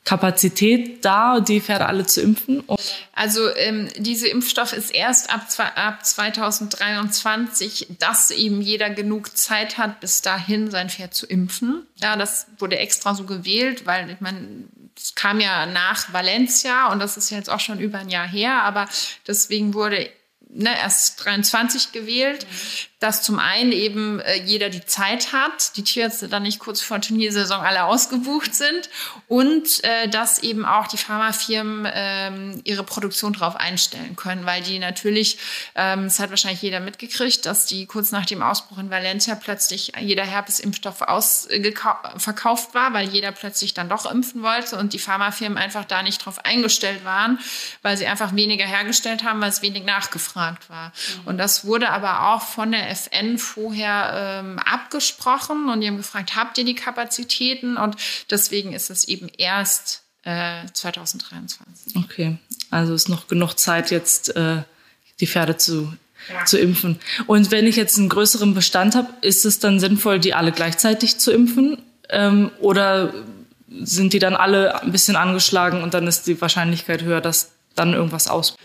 Kapazität 0.06 1.04
da, 1.04 1.40
die 1.40 1.60
Pferde 1.60 1.84
alle 1.84 2.06
zu 2.06 2.22
impfen? 2.22 2.64
Also 3.12 3.54
ähm, 3.54 3.90
diese 3.98 4.28
Impfstoff 4.28 4.72
ist 4.72 4.94
erst 4.94 5.28
ab, 5.28 5.42
ab 5.74 6.06
2023, 6.06 7.88
dass 7.98 8.30
eben 8.30 8.62
jeder 8.62 8.88
genug 8.88 9.36
Zeit 9.36 9.76
hat, 9.76 10.00
bis 10.00 10.22
dahin 10.22 10.70
sein 10.70 10.88
Pferd 10.88 11.12
zu 11.12 11.26
impfen. 11.26 11.86
Ja, 11.96 12.16
das 12.16 12.46
wurde 12.56 12.78
extra 12.78 13.14
so 13.14 13.24
gewählt, 13.24 13.84
weil 13.84 14.08
ich 14.08 14.22
meine, 14.22 14.38
es 14.96 15.14
kam 15.14 15.38
ja 15.40 15.66
nach 15.66 16.14
Valencia 16.14 16.90
und 16.90 16.98
das 16.98 17.18
ist 17.18 17.28
jetzt 17.28 17.50
auch 17.50 17.60
schon 17.60 17.78
über 17.78 17.98
ein 17.98 18.08
Jahr 18.08 18.26
her, 18.26 18.62
aber 18.62 18.88
deswegen 19.26 19.74
wurde 19.74 20.08
ne, 20.48 20.76
erst 20.78 21.24
23 21.24 21.92
gewählt, 21.92 22.44
mhm. 22.44 22.56
Dass 23.00 23.22
zum 23.22 23.38
einen 23.38 23.70
eben 23.70 24.18
äh, 24.20 24.42
jeder 24.42 24.70
die 24.70 24.84
Zeit 24.84 25.32
hat, 25.32 25.76
die 25.76 25.84
Tierärzte 25.84 26.28
dann 26.28 26.42
nicht 26.42 26.58
kurz 26.58 26.80
vor 26.80 27.00
Turniersaison 27.00 27.60
alle 27.60 27.84
ausgebucht 27.84 28.54
sind 28.54 28.90
und 29.28 29.84
äh, 29.84 30.08
dass 30.08 30.40
eben 30.40 30.64
auch 30.64 30.88
die 30.88 30.96
Pharmafirmen 30.96 31.88
ähm, 31.92 32.60
ihre 32.64 32.82
Produktion 32.82 33.34
darauf 33.34 33.54
einstellen 33.54 34.16
können, 34.16 34.46
weil 34.46 34.62
die 34.62 34.80
natürlich, 34.80 35.38
ähm, 35.76 36.04
das 36.04 36.18
hat 36.18 36.30
wahrscheinlich 36.30 36.62
jeder 36.62 36.80
mitgekriegt, 36.80 37.46
dass 37.46 37.66
die 37.66 37.86
kurz 37.86 38.10
nach 38.10 38.26
dem 38.26 38.42
Ausbruch 38.42 38.78
in 38.78 38.90
Valencia 38.90 39.36
plötzlich 39.36 39.92
jeder 40.00 40.24
Herpesimpfstoff 40.24 41.02
ausverkauft 41.02 42.74
war, 42.74 42.92
weil 42.94 43.08
jeder 43.08 43.30
plötzlich 43.30 43.74
dann 43.74 43.88
doch 43.88 44.10
impfen 44.10 44.42
wollte 44.42 44.76
und 44.76 44.92
die 44.92 44.98
Pharmafirmen 44.98 45.56
einfach 45.56 45.84
da 45.84 46.02
nicht 46.02 46.24
drauf 46.24 46.44
eingestellt 46.44 47.04
waren, 47.04 47.38
weil 47.82 47.96
sie 47.96 48.08
einfach 48.08 48.34
weniger 48.34 48.66
hergestellt 48.66 49.22
haben, 49.22 49.40
weil 49.40 49.50
es 49.50 49.62
wenig 49.62 49.84
nachgefragt 49.84 50.68
war. 50.68 50.88
Mhm. 50.88 51.28
Und 51.28 51.38
das 51.38 51.64
wurde 51.64 51.90
aber 51.90 52.34
auch 52.34 52.42
von 52.42 52.72
der 52.72 52.87
FN 52.94 53.38
vorher 53.38 54.42
ähm, 54.42 54.58
abgesprochen 54.58 55.68
und 55.68 55.80
die 55.80 55.88
haben 55.88 55.96
gefragt, 55.96 56.36
habt 56.36 56.58
ihr 56.58 56.64
die 56.64 56.74
Kapazitäten? 56.74 57.76
Und 57.76 57.96
deswegen 58.30 58.72
ist 58.72 58.90
es 58.90 59.06
eben 59.06 59.28
erst 59.36 60.02
äh, 60.24 60.66
2023. 60.72 61.96
Okay, 61.96 62.36
also 62.70 62.94
ist 62.94 63.08
noch 63.08 63.28
genug 63.28 63.54
Zeit 63.54 63.90
jetzt 63.90 64.34
äh, 64.36 64.62
die 65.20 65.26
Pferde 65.26 65.56
zu 65.56 65.92
ja. 66.32 66.44
zu 66.44 66.58
impfen. 66.58 66.98
Und 67.26 67.50
wenn 67.50 67.66
ich 67.66 67.76
jetzt 67.76 67.98
einen 67.98 68.08
größeren 68.08 68.54
Bestand 68.54 68.94
habe, 68.94 69.08
ist 69.20 69.44
es 69.44 69.58
dann 69.58 69.80
sinnvoll, 69.80 70.18
die 70.18 70.34
alle 70.34 70.52
gleichzeitig 70.52 71.18
zu 71.18 71.32
impfen? 71.32 71.78
Ähm, 72.08 72.50
oder 72.60 73.14
sind 73.80 74.12
die 74.12 74.18
dann 74.18 74.34
alle 74.34 74.82
ein 74.82 74.92
bisschen 74.92 75.16
angeschlagen 75.16 75.82
und 75.82 75.94
dann 75.94 76.06
ist 76.06 76.26
die 76.26 76.40
Wahrscheinlichkeit 76.40 77.02
höher, 77.02 77.20
dass 77.20 77.52
dann 77.74 77.92
irgendwas 77.92 78.28
ausbricht? 78.28 78.62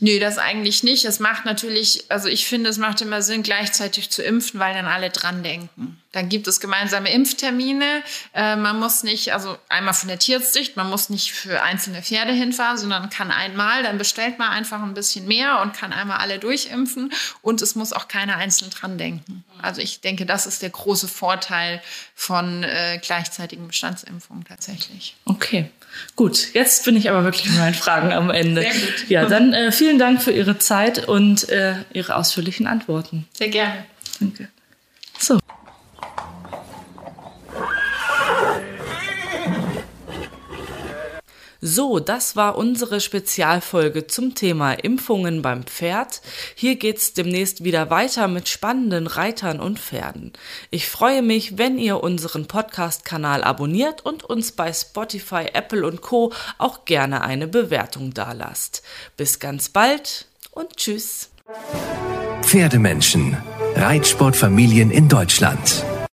Nö, 0.00 0.20
das 0.20 0.38
eigentlich 0.38 0.84
nicht. 0.84 1.04
Es 1.04 1.18
macht 1.18 1.44
natürlich, 1.44 2.04
also 2.08 2.28
ich 2.28 2.46
finde, 2.46 2.70
es 2.70 2.78
macht 2.78 3.00
immer 3.00 3.20
Sinn, 3.20 3.42
gleichzeitig 3.42 4.10
zu 4.10 4.22
impfen, 4.22 4.60
weil 4.60 4.74
dann 4.74 4.86
alle 4.86 5.10
dran 5.10 5.42
denken. 5.42 6.00
Dann 6.12 6.28
gibt 6.28 6.46
es 6.46 6.60
gemeinsame 6.60 7.12
Impftermine. 7.12 8.02
Äh, 8.32 8.56
man 8.56 8.78
muss 8.78 9.02
nicht, 9.02 9.32
also 9.32 9.58
einmal 9.68 9.94
von 9.94 10.08
der 10.08 10.18
Tierstsicht, 10.18 10.76
man 10.76 10.88
muss 10.88 11.10
nicht 11.10 11.32
für 11.32 11.62
einzelne 11.62 12.02
Pferde 12.02 12.32
hinfahren, 12.32 12.78
sondern 12.78 13.10
kann 13.10 13.30
einmal, 13.30 13.82
dann 13.82 13.98
bestellt 13.98 14.38
man 14.38 14.50
einfach 14.50 14.82
ein 14.82 14.94
bisschen 14.94 15.26
mehr 15.26 15.60
und 15.62 15.74
kann 15.74 15.92
einmal 15.92 16.18
alle 16.18 16.38
durchimpfen 16.38 17.12
und 17.42 17.60
es 17.60 17.74
muss 17.74 17.92
auch 17.92 18.08
keiner 18.08 18.36
einzeln 18.36 18.70
dran 18.70 18.98
denken. 18.98 19.44
Also 19.60 19.80
ich 19.80 20.00
denke, 20.00 20.24
das 20.24 20.46
ist 20.46 20.62
der 20.62 20.70
große 20.70 21.08
Vorteil 21.08 21.82
von 22.14 22.62
äh, 22.62 22.98
gleichzeitigen 23.02 23.66
Bestandsimpfungen 23.66 24.44
tatsächlich. 24.44 25.16
Okay, 25.24 25.70
gut. 26.16 26.54
Jetzt 26.54 26.84
bin 26.84 26.96
ich 26.96 27.10
aber 27.10 27.24
wirklich 27.24 27.46
mit 27.46 27.58
meinen 27.58 27.74
Fragen 27.74 28.12
am 28.12 28.30
Ende. 28.30 28.62
Sehr 28.62 28.72
gut. 28.72 29.08
Ja, 29.08 29.24
dann 29.26 29.52
äh, 29.52 29.72
vielen 29.88 29.98
Dank 29.98 30.20
für 30.22 30.32
Ihre 30.32 30.58
Zeit 30.58 31.08
und 31.08 31.48
äh, 31.48 31.76
Ihre 31.94 32.16
ausführlichen 32.16 32.66
Antworten. 32.66 33.26
Sehr 33.32 33.48
gerne. 33.48 33.86
Danke. 34.20 34.48
So. 35.18 35.38
So, 41.60 41.98
das 41.98 42.36
war 42.36 42.56
unsere 42.56 43.00
Spezialfolge 43.00 44.06
zum 44.06 44.36
Thema 44.36 44.74
Impfungen 44.74 45.42
beim 45.42 45.64
Pferd. 45.64 46.20
Hier 46.54 46.76
geht's 46.76 47.14
demnächst 47.14 47.64
wieder 47.64 47.90
weiter 47.90 48.28
mit 48.28 48.48
spannenden 48.48 49.08
Reitern 49.08 49.58
und 49.58 49.80
Pferden. 49.80 50.32
Ich 50.70 50.88
freue 50.88 51.20
mich, 51.20 51.58
wenn 51.58 51.76
ihr 51.76 52.00
unseren 52.00 52.46
Podcast-Kanal 52.46 53.42
abonniert 53.42 54.04
und 54.06 54.22
uns 54.22 54.52
bei 54.52 54.72
Spotify, 54.72 55.46
Apple 55.52 55.84
und 55.84 56.00
Co. 56.00 56.32
auch 56.58 56.84
gerne 56.84 57.22
eine 57.22 57.48
Bewertung 57.48 58.14
dalasst. 58.14 58.82
Bis 59.16 59.40
ganz 59.40 59.68
bald 59.68 60.26
und 60.52 60.76
tschüss. 60.76 61.30
Pferdemenschen. 62.42 63.36
Reitsportfamilien 63.74 64.92
in 64.92 65.08
Deutschland. 65.08 65.84